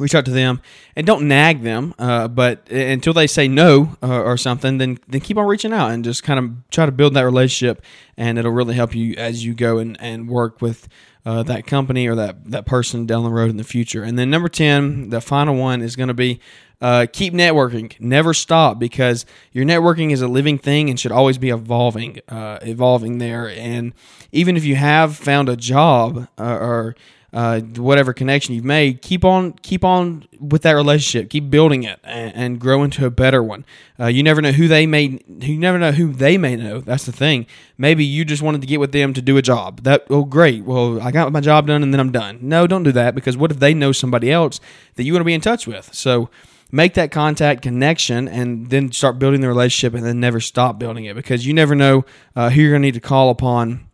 reach 0.00 0.14
out 0.14 0.24
to 0.24 0.30
them 0.30 0.60
and 0.96 1.06
don't 1.06 1.28
nag 1.28 1.62
them 1.62 1.94
uh, 1.98 2.26
but 2.26 2.68
until 2.70 3.12
they 3.12 3.26
say 3.26 3.46
no 3.46 3.96
uh, 4.02 4.22
or 4.22 4.36
something 4.36 4.78
then 4.78 4.98
then 5.08 5.20
keep 5.20 5.36
on 5.36 5.46
reaching 5.46 5.72
out 5.72 5.90
and 5.90 6.04
just 6.04 6.22
kind 6.22 6.38
of 6.38 6.70
try 6.70 6.86
to 6.86 6.92
build 6.92 7.14
that 7.14 7.22
relationship 7.22 7.82
and 8.16 8.38
it'll 8.38 8.52
really 8.52 8.74
help 8.74 8.94
you 8.94 9.14
as 9.16 9.44
you 9.44 9.54
go 9.54 9.78
and, 9.78 10.00
and 10.00 10.28
work 10.28 10.60
with 10.60 10.88
uh, 11.24 11.42
that 11.42 11.66
company 11.66 12.06
or 12.06 12.14
that 12.14 12.50
that 12.50 12.66
person 12.66 13.06
down 13.06 13.24
the 13.24 13.30
road 13.30 13.50
in 13.50 13.56
the 13.56 13.64
future. 13.64 14.02
And 14.02 14.18
then 14.18 14.30
number 14.30 14.48
10 14.48 15.10
the 15.10 15.20
final 15.20 15.54
one 15.54 15.82
is 15.82 15.96
going 15.96 16.08
to 16.08 16.14
be 16.14 16.40
uh, 16.80 17.06
keep 17.12 17.34
networking. 17.34 17.98
Never 18.00 18.32
stop 18.32 18.78
because 18.78 19.26
your 19.52 19.64
networking 19.66 20.12
is 20.12 20.22
a 20.22 20.28
living 20.28 20.56
thing 20.56 20.88
and 20.88 20.98
should 20.98 21.12
always 21.12 21.36
be 21.36 21.50
evolving 21.50 22.20
uh, 22.28 22.58
evolving 22.62 23.18
there. 23.18 23.48
And 23.50 23.92
even 24.32 24.56
if 24.56 24.64
you 24.64 24.76
have 24.76 25.16
found 25.16 25.48
a 25.48 25.56
job 25.56 26.28
uh, 26.38 26.42
or 26.42 26.96
uh, 27.32 27.60
whatever 27.60 28.12
connection 28.12 28.54
you've 28.54 28.64
made, 28.64 29.02
keep 29.02 29.24
on 29.24 29.52
keep 29.52 29.84
on 29.84 30.26
with 30.38 30.62
that 30.62 30.72
relationship. 30.72 31.30
Keep 31.30 31.50
building 31.50 31.84
it 31.84 32.00
and, 32.02 32.34
and 32.34 32.60
grow 32.60 32.82
into 32.82 33.06
a 33.06 33.10
better 33.10 33.42
one. 33.42 33.64
Uh, 33.98 34.06
you 34.06 34.22
never 34.22 34.42
know 34.42 34.52
who 34.52 34.66
they 34.66 34.86
may 34.86 35.20
you 35.28 35.58
never 35.58 35.78
know 35.78 35.92
who 35.92 36.12
they 36.12 36.36
may 36.36 36.56
know. 36.56 36.80
That's 36.80 37.06
the 37.06 37.12
thing. 37.12 37.46
Maybe 37.78 38.04
you 38.04 38.24
just 38.24 38.42
wanted 38.42 38.60
to 38.62 38.66
get 38.66 38.80
with 38.80 38.92
them 38.92 39.14
to 39.14 39.22
do 39.22 39.36
a 39.36 39.42
job. 39.42 39.82
That 39.82 40.06
oh 40.10 40.24
great. 40.24 40.64
Well, 40.64 41.00
I 41.00 41.10
got 41.10 41.32
my 41.32 41.40
job 41.40 41.66
done 41.66 41.82
and 41.82 41.92
then 41.94 42.00
I'm 42.00 42.12
done. 42.12 42.38
No, 42.42 42.66
don't 42.66 42.82
do 42.82 42.92
that 42.92 43.14
because 43.14 43.36
what 43.36 43.50
if 43.50 43.60
they 43.60 43.74
know 43.74 43.92
somebody 43.92 44.32
else 44.32 44.60
that 44.96 45.04
you 45.04 45.12
want 45.12 45.20
to 45.20 45.26
be 45.26 45.34
in 45.34 45.40
touch 45.40 45.66
with? 45.66 45.94
So 45.94 46.30
make 46.72 46.94
that 46.94 47.10
contact 47.10 47.62
connection 47.62 48.28
and 48.28 48.70
then 48.70 48.92
start 48.92 49.18
building 49.18 49.40
the 49.40 49.48
relationship 49.48 49.94
and 49.94 50.04
then 50.04 50.20
never 50.20 50.40
stop 50.40 50.78
building 50.78 51.04
it 51.04 51.14
because 51.14 51.46
you 51.46 51.52
never 51.52 51.74
know 51.74 52.04
uh, 52.36 52.50
who 52.50 52.60
you're 52.60 52.72
going 52.72 52.82
to 52.82 52.86
need 52.86 52.94
to 52.94 53.00
call 53.00 53.30
upon 53.30 53.89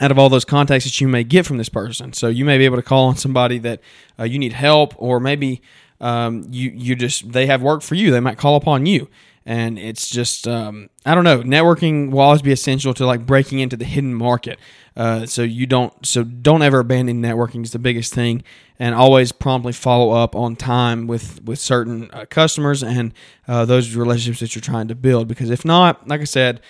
out 0.00 0.10
of 0.10 0.18
all 0.18 0.28
those 0.28 0.44
contacts 0.44 0.84
that 0.84 1.00
you 1.00 1.08
may 1.08 1.24
get 1.24 1.46
from 1.46 1.58
this 1.58 1.68
person. 1.68 2.12
So 2.12 2.28
you 2.28 2.44
may 2.44 2.58
be 2.58 2.64
able 2.64 2.76
to 2.76 2.82
call 2.82 3.08
on 3.08 3.16
somebody 3.16 3.58
that 3.58 3.80
uh, 4.18 4.24
you 4.24 4.38
need 4.38 4.52
help, 4.52 4.94
or 4.96 5.20
maybe 5.20 5.62
um, 6.00 6.44
you 6.50 6.70
you 6.70 6.96
just 6.96 7.32
they 7.32 7.46
have 7.46 7.62
work 7.62 7.82
for 7.82 7.94
you. 7.94 8.10
They 8.10 8.20
might 8.20 8.38
call 8.38 8.56
upon 8.56 8.86
you, 8.86 9.08
and 9.44 9.78
it's 9.78 10.08
just 10.08 10.48
um, 10.48 10.88
I 11.04 11.14
don't 11.14 11.24
know. 11.24 11.42
Networking 11.42 12.10
will 12.10 12.20
always 12.20 12.42
be 12.42 12.52
essential 12.52 12.94
to 12.94 13.06
like 13.06 13.26
breaking 13.26 13.58
into 13.58 13.76
the 13.76 13.84
hidden 13.84 14.14
market. 14.14 14.58
Uh, 14.96 15.26
so 15.26 15.42
you 15.42 15.66
don't 15.66 15.92
so 16.04 16.24
don't 16.24 16.62
ever 16.62 16.80
abandon 16.80 17.22
networking 17.22 17.62
is 17.62 17.72
the 17.72 17.78
biggest 17.78 18.14
thing, 18.14 18.42
and 18.78 18.94
always 18.94 19.30
promptly 19.30 19.72
follow 19.72 20.10
up 20.10 20.34
on 20.34 20.56
time 20.56 21.06
with 21.06 21.42
with 21.44 21.58
certain 21.58 22.10
uh, 22.12 22.24
customers 22.30 22.82
and 22.82 23.12
uh, 23.46 23.64
those 23.66 23.94
relationships 23.94 24.40
that 24.40 24.54
you're 24.54 24.62
trying 24.62 24.88
to 24.88 24.94
build. 24.94 25.28
Because 25.28 25.50
if 25.50 25.64
not, 25.66 26.08
like 26.08 26.22
I 26.22 26.24
said 26.24 26.62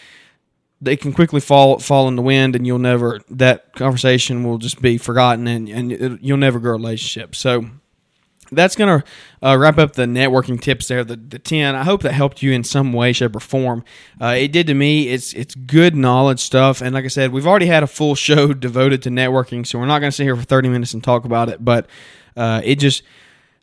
they 0.82 0.96
can 0.96 1.12
quickly 1.12 1.40
fall 1.40 1.78
fall 1.78 2.08
in 2.08 2.16
the 2.16 2.22
wind, 2.22 2.56
and 2.56 2.66
you'll 2.66 2.78
never 2.78 3.20
that 3.30 3.72
conversation 3.74 4.44
will 4.44 4.58
just 4.58 4.82
be 4.82 4.98
forgotten, 4.98 5.46
and 5.46 5.68
and 5.68 5.92
it, 5.92 6.20
you'll 6.20 6.36
never 6.36 6.58
grow 6.58 6.72
a 6.72 6.76
relationship. 6.76 7.34
So 7.34 7.66
that's 8.52 8.76
going 8.76 9.00
to 9.00 9.06
uh, 9.42 9.56
wrap 9.56 9.78
up 9.78 9.94
the 9.94 10.04
networking 10.04 10.60
tips 10.60 10.88
there, 10.88 11.02
the, 11.04 11.16
the 11.16 11.38
10. 11.38 11.74
I 11.74 11.84
hope 11.84 12.02
that 12.02 12.12
helped 12.12 12.42
you 12.42 12.52
in 12.52 12.64
some 12.64 12.92
way, 12.92 13.12
shape, 13.12 13.34
or 13.34 13.40
form. 13.40 13.82
Uh, 14.20 14.34
it 14.38 14.52
did 14.52 14.66
to 14.66 14.74
me. 14.74 15.08
It's 15.08 15.32
it's 15.32 15.54
good 15.54 15.96
knowledge 15.96 16.40
stuff. 16.40 16.80
And 16.82 16.94
like 16.94 17.04
I 17.04 17.08
said, 17.08 17.32
we've 17.32 17.46
already 17.46 17.66
had 17.66 17.82
a 17.82 17.86
full 17.86 18.14
show 18.26 18.52
devoted 18.52 19.02
to 19.02 19.10
networking, 19.10 19.66
so 19.66 19.78
we're 19.78 19.86
not 19.86 20.00
going 20.00 20.10
to 20.10 20.16
sit 20.16 20.24
here 20.24 20.36
for 20.36 20.42
30 20.42 20.68
minutes 20.68 20.94
and 20.94 21.02
talk 21.02 21.24
about 21.24 21.48
it. 21.48 21.64
But 21.64 21.88
uh, 22.36 22.60
it 22.64 22.76
just 22.76 23.02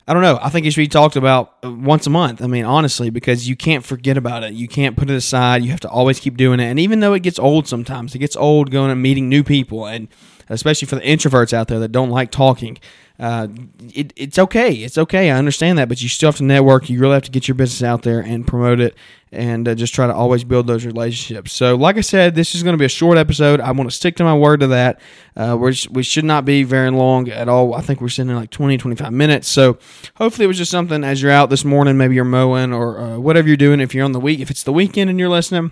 I 0.10 0.14
don't 0.14 0.24
know. 0.24 0.40
I 0.42 0.50
think 0.50 0.66
it 0.66 0.72
should 0.72 0.82
be 0.82 0.88
talked 0.88 1.16
about 1.16 1.54
uh, 1.64 1.72
once 1.72 2.08
a 2.08 2.10
month. 2.10 2.42
I 2.42 2.48
mean, 2.48 2.66
honestly, 2.66 3.12
because 3.12 3.48
you 3.48 3.56
can't 3.56 3.86
forget 3.86 4.18
about 4.18 4.42
it. 4.44 4.54
You 4.54 4.68
can't 4.68 4.98
put 4.98 5.08
it 5.08 5.16
aside. 5.16 5.62
You 5.64 5.70
have 5.70 5.82
to 5.82 5.88
always 5.88 6.20
keep 6.20 6.36
doing 6.36 6.60
it. 6.60 6.64
And 6.64 6.80
even 6.80 7.00
though 7.00 7.14
it 7.14 7.22
gets 7.22 7.38
old 7.38 7.68
sometimes, 7.68 8.16
it 8.16 8.18
gets 8.18 8.36
old 8.36 8.72
going 8.72 8.90
and 8.90 9.00
meeting 9.04 9.30
new 9.30 9.44
people, 9.44 9.86
and 9.86 10.08
especially 10.50 10.88
for 10.88 10.96
the 10.96 11.02
introverts 11.02 11.54
out 11.54 11.68
there 11.68 11.78
that 11.78 11.92
don't 11.92 12.10
like 12.10 12.32
talking 12.32 12.80
uh, 13.20 13.50
it, 13.94 14.14
it's 14.16 14.40
okay. 14.40 14.72
It's 14.72 14.98
okay. 14.98 15.30
I 15.30 15.38
understand 15.38 15.78
that, 15.78 15.90
but 15.90 16.02
you 16.02 16.08
still 16.08 16.30
have 16.30 16.38
to 16.38 16.44
network. 16.46 16.90
You 16.90 17.00
really 17.00 17.16
have 17.16 17.24
to 17.24 17.32
get 17.32 17.50
your 17.50 17.56
business 17.56 17.84
out 17.84 18.04
there 18.04 18.22
and 18.22 18.48
promote 18.48 18.80
it, 18.80 18.96
and 19.30 19.68
uh, 19.68 19.76
just 19.76 19.94
try 19.94 20.08
to 20.08 20.14
always 20.14 20.46
build 20.46 20.68
those 20.68 20.86
relationships. 20.86 21.52
So, 21.52 21.76
like 21.76 21.98
I 21.98 22.02
said, 22.02 22.34
this 22.34 22.56
is 22.56 22.64
going 22.64 22.76
to 22.76 22.78
be 22.78 22.86
a 22.86 22.90
short 22.90 23.18
episode. 23.18 23.60
I 23.60 23.72
want 23.72 23.90
to 23.90 23.96
stick 23.96 24.16
to 24.18 24.24
my 24.24 24.38
word 24.38 24.62
to 24.62 24.68
that. 24.68 25.02
Uh, 25.36 25.58
we 25.60 25.76
we 25.92 26.02
should 26.02 26.24
not 26.24 26.46
be 26.46 26.64
very 26.64 26.92
long 26.92 27.28
at 27.28 27.50
all. 27.50 27.74
I 27.74 27.82
think 27.82 28.00
we're 28.00 28.08
sitting 28.08 28.30
in 28.30 28.38
like 28.38 28.52
20, 28.52 28.78
25 28.78 29.12
minutes. 29.12 29.50
So, 29.50 29.78
hopefully, 30.16 30.46
it 30.46 30.48
was 30.48 30.58
just 30.58 30.72
something 30.72 31.04
as 31.04 31.22
you're 31.22 31.32
out 31.32 31.50
this 31.50 31.66
morning. 31.66 31.98
Maybe 31.98 32.16
you're 32.16 32.24
mowing 32.24 32.72
or 32.72 33.00
uh, 33.00 33.20
whatever 33.20 33.50
you're 33.50 33.58
doing. 33.58 33.82
If 33.82 33.94
you're 33.94 34.06
on 34.06 34.14
the 34.14 34.20
week, 34.22 34.40
if 34.40 34.50
it's 34.50 34.64
the 34.64 34.74
weekend 34.74 35.10
and 35.10 35.20
you're 35.20 35.30
listening. 35.30 35.72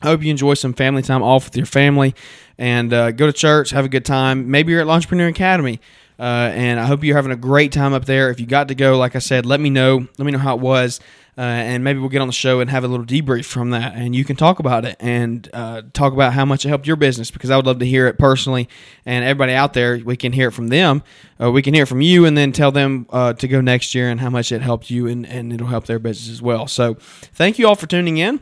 I 0.00 0.06
hope 0.06 0.24
you 0.24 0.32
enjoy 0.32 0.54
some 0.54 0.72
family 0.72 1.02
time 1.02 1.22
off 1.22 1.44
with 1.44 1.56
your 1.56 1.66
family 1.66 2.16
and 2.58 2.92
uh, 2.92 3.12
go 3.12 3.26
to 3.26 3.32
church, 3.32 3.70
have 3.70 3.84
a 3.84 3.88
good 3.88 4.04
time. 4.04 4.50
Maybe 4.50 4.72
you're 4.72 4.80
at 4.80 4.88
Lawnpreneur 4.88 5.28
Academy 5.28 5.80
Uh, 6.22 6.52
and 6.54 6.78
I 6.78 6.86
hope 6.86 7.02
you're 7.02 7.16
having 7.16 7.32
a 7.32 7.36
great 7.36 7.72
time 7.72 7.92
up 7.92 8.04
there. 8.04 8.30
If 8.30 8.38
you 8.38 8.46
got 8.46 8.68
to 8.68 8.76
go, 8.76 8.96
like 8.96 9.16
I 9.16 9.18
said, 9.18 9.44
let 9.44 9.58
me 9.58 9.70
know. 9.70 10.06
Let 10.18 10.24
me 10.24 10.30
know 10.30 10.38
how 10.38 10.54
it 10.54 10.60
was. 10.60 11.00
Uh, 11.36 11.40
and 11.40 11.82
maybe 11.82 11.98
we'll 11.98 12.10
get 12.10 12.20
on 12.20 12.28
the 12.28 12.32
show 12.32 12.60
and 12.60 12.70
have 12.70 12.84
a 12.84 12.88
little 12.88 13.06
debrief 13.06 13.46
from 13.46 13.70
that, 13.70 13.94
and 13.96 14.14
you 14.14 14.22
can 14.22 14.36
talk 14.36 14.58
about 14.58 14.84
it 14.84 14.96
and 15.00 15.48
uh, 15.54 15.80
talk 15.94 16.12
about 16.12 16.34
how 16.34 16.44
much 16.44 16.66
it 16.66 16.68
helped 16.68 16.86
your 16.86 16.94
business 16.94 17.30
because 17.30 17.50
I 17.50 17.56
would 17.56 17.64
love 17.64 17.78
to 17.78 17.86
hear 17.86 18.06
it 18.06 18.18
personally. 18.18 18.68
And 19.06 19.24
everybody 19.24 19.54
out 19.54 19.72
there, 19.72 19.98
we 20.04 20.14
can 20.14 20.32
hear 20.32 20.48
it 20.48 20.52
from 20.52 20.68
them, 20.68 21.02
uh, 21.42 21.50
we 21.50 21.62
can 21.62 21.72
hear 21.72 21.84
it 21.84 21.86
from 21.86 22.02
you, 22.02 22.26
and 22.26 22.36
then 22.36 22.52
tell 22.52 22.70
them 22.70 23.06
uh, 23.08 23.32
to 23.32 23.48
go 23.48 23.62
next 23.62 23.94
year 23.94 24.10
and 24.10 24.20
how 24.20 24.28
much 24.28 24.52
it 24.52 24.60
helped 24.60 24.90
you, 24.90 25.06
and, 25.06 25.26
and 25.26 25.54
it'll 25.54 25.68
help 25.68 25.86
their 25.86 25.98
business 25.98 26.28
as 26.28 26.42
well. 26.42 26.66
So, 26.66 26.98
thank 27.32 27.58
you 27.58 27.66
all 27.66 27.76
for 27.76 27.86
tuning 27.86 28.18
in. 28.18 28.40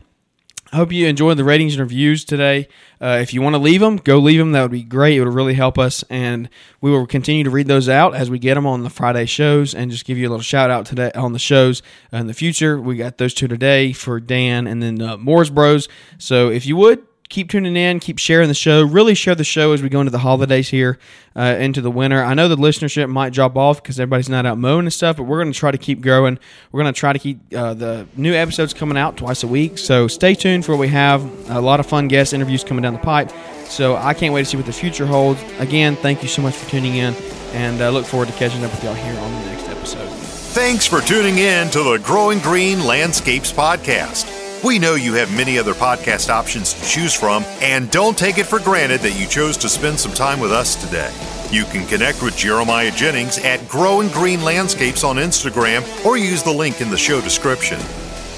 I 0.73 0.77
hope 0.77 0.93
you 0.93 1.05
enjoyed 1.05 1.35
the 1.35 1.43
ratings 1.43 1.73
and 1.73 1.81
reviews 1.81 2.23
today. 2.23 2.69
Uh, 3.01 3.19
if 3.21 3.33
you 3.33 3.41
want 3.41 3.55
to 3.55 3.59
leave 3.59 3.81
them, 3.81 3.97
go 3.97 4.19
leave 4.19 4.39
them. 4.39 4.53
That 4.53 4.61
would 4.61 4.71
be 4.71 4.83
great. 4.83 5.17
It 5.17 5.23
would 5.25 5.33
really 5.33 5.53
help 5.53 5.77
us, 5.77 6.01
and 6.09 6.49
we 6.79 6.89
will 6.89 7.05
continue 7.05 7.43
to 7.43 7.49
read 7.49 7.67
those 7.67 7.89
out 7.89 8.15
as 8.15 8.29
we 8.29 8.39
get 8.39 8.53
them 8.53 8.65
on 8.65 8.83
the 8.83 8.89
Friday 8.89 9.25
shows, 9.25 9.75
and 9.75 9.91
just 9.91 10.05
give 10.05 10.17
you 10.17 10.29
a 10.29 10.31
little 10.31 10.41
shout 10.41 10.69
out 10.69 10.85
today 10.85 11.11
on 11.13 11.33
the 11.33 11.39
shows 11.39 11.81
in 12.13 12.27
the 12.27 12.33
future. 12.33 12.79
We 12.79 12.95
got 12.95 13.17
those 13.17 13.33
two 13.33 13.49
today 13.49 13.91
for 13.91 14.21
Dan, 14.21 14.65
and 14.65 14.81
then 14.81 15.01
uh, 15.01 15.17
Moore's 15.17 15.49
Bros. 15.49 15.89
So 16.17 16.49
if 16.49 16.65
you 16.65 16.77
would 16.77 17.05
keep 17.31 17.49
tuning 17.49 17.75
in, 17.75 17.99
keep 17.99 18.19
sharing 18.19 18.47
the 18.47 18.53
show. 18.53 18.83
Really 18.83 19.15
share 19.15 19.33
the 19.33 19.43
show 19.43 19.71
as 19.71 19.81
we 19.81 19.89
go 19.89 20.01
into 20.01 20.11
the 20.11 20.19
holidays 20.19 20.69
here, 20.69 20.99
uh, 21.35 21.55
into 21.57 21.81
the 21.81 21.89
winter. 21.89 22.23
I 22.23 22.35
know 22.35 22.47
the 22.47 22.55
listenership 22.55 23.09
might 23.09 23.33
drop 23.33 23.57
off 23.57 23.81
because 23.81 23.99
everybody's 23.99 24.29
not 24.29 24.45
out 24.45 24.59
mowing 24.59 24.85
and 24.85 24.93
stuff, 24.93 25.17
but 25.17 25.23
we're 25.23 25.41
going 25.41 25.51
to 25.51 25.57
try 25.57 25.71
to 25.71 25.77
keep 25.77 26.01
growing. 26.01 26.37
We're 26.71 26.81
going 26.81 26.93
to 26.93 26.99
try 26.99 27.13
to 27.13 27.19
keep 27.19 27.39
uh, 27.55 27.73
the 27.73 28.05
new 28.15 28.33
episodes 28.33 28.73
coming 28.73 28.97
out 28.97 29.17
twice 29.17 29.41
a 29.43 29.47
week. 29.47 29.77
So 29.77 30.07
stay 30.07 30.35
tuned 30.35 30.65
for 30.65 30.73
what 30.73 30.81
we 30.81 30.89
have. 30.89 31.49
A 31.49 31.61
lot 31.61 31.79
of 31.79 31.87
fun 31.87 32.07
guest 32.07 32.33
interviews 32.33 32.63
coming 32.63 32.83
down 32.83 32.93
the 32.93 32.99
pipe. 32.99 33.31
So 33.65 33.95
I 33.95 34.13
can't 34.13 34.33
wait 34.33 34.41
to 34.41 34.45
see 34.45 34.57
what 34.57 34.65
the 34.65 34.73
future 34.73 35.05
holds. 35.05 35.41
Again, 35.57 35.95
thank 35.95 36.21
you 36.21 36.27
so 36.27 36.41
much 36.41 36.55
for 36.55 36.69
tuning 36.69 36.95
in, 36.95 37.15
and 37.53 37.81
uh, 37.81 37.89
look 37.89 38.05
forward 38.05 38.27
to 38.27 38.33
catching 38.33 38.63
up 38.65 38.71
with 38.71 38.83
y'all 38.83 38.93
here 38.93 39.17
on 39.17 39.31
the 39.31 39.45
next 39.47 39.69
episode. 39.69 40.09
Thanks 40.53 40.85
for 40.85 40.99
tuning 40.99 41.37
in 41.37 41.69
to 41.69 41.81
the 41.81 41.97
Growing 42.03 42.39
Green 42.39 42.85
Landscapes 42.85 43.53
Podcast. 43.53 44.40
We 44.63 44.77
know 44.77 44.93
you 44.93 45.15
have 45.15 45.35
many 45.35 45.57
other 45.57 45.73
podcast 45.73 46.29
options 46.29 46.73
to 46.73 46.85
choose 46.87 47.15
from, 47.15 47.43
and 47.61 47.89
don't 47.89 48.15
take 48.15 48.37
it 48.37 48.45
for 48.45 48.59
granted 48.59 49.01
that 49.01 49.19
you 49.19 49.25
chose 49.25 49.57
to 49.57 49.69
spend 49.69 49.99
some 49.99 50.13
time 50.13 50.39
with 50.39 50.51
us 50.51 50.75
today. 50.75 51.11
You 51.49 51.63
can 51.65 51.87
connect 51.87 52.21
with 52.21 52.37
Jeremiah 52.37 52.91
Jennings 52.91 53.39
at 53.39 53.67
Growing 53.67 54.09
Green 54.09 54.43
Landscapes 54.43 55.03
on 55.03 55.15
Instagram 55.15 56.05
or 56.05 56.15
use 56.15 56.43
the 56.43 56.51
link 56.51 56.79
in 56.79 56.91
the 56.91 56.97
show 56.97 57.21
description. 57.21 57.79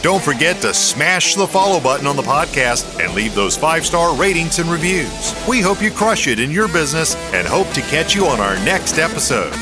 Don't 0.01 0.23
forget 0.23 0.61
to 0.61 0.73
smash 0.73 1.35
the 1.35 1.45
follow 1.45 1.81
button 1.81 2.07
on 2.07 2.15
the 2.15 2.21
podcast 2.21 3.03
and 3.03 3.13
leave 3.13 3.35
those 3.35 3.57
five 3.57 3.85
star 3.85 4.15
ratings 4.15 4.59
and 4.59 4.69
reviews. 4.69 5.35
We 5.47 5.59
hope 5.59 5.81
you 5.81 5.91
crush 5.91 6.27
it 6.27 6.39
in 6.39 6.51
your 6.51 6.69
business 6.69 7.15
and 7.33 7.45
hope 7.45 7.69
to 7.71 7.81
catch 7.81 8.15
you 8.15 8.27
on 8.27 8.39
our 8.39 8.55
next 8.63 8.97
episode. 8.97 9.53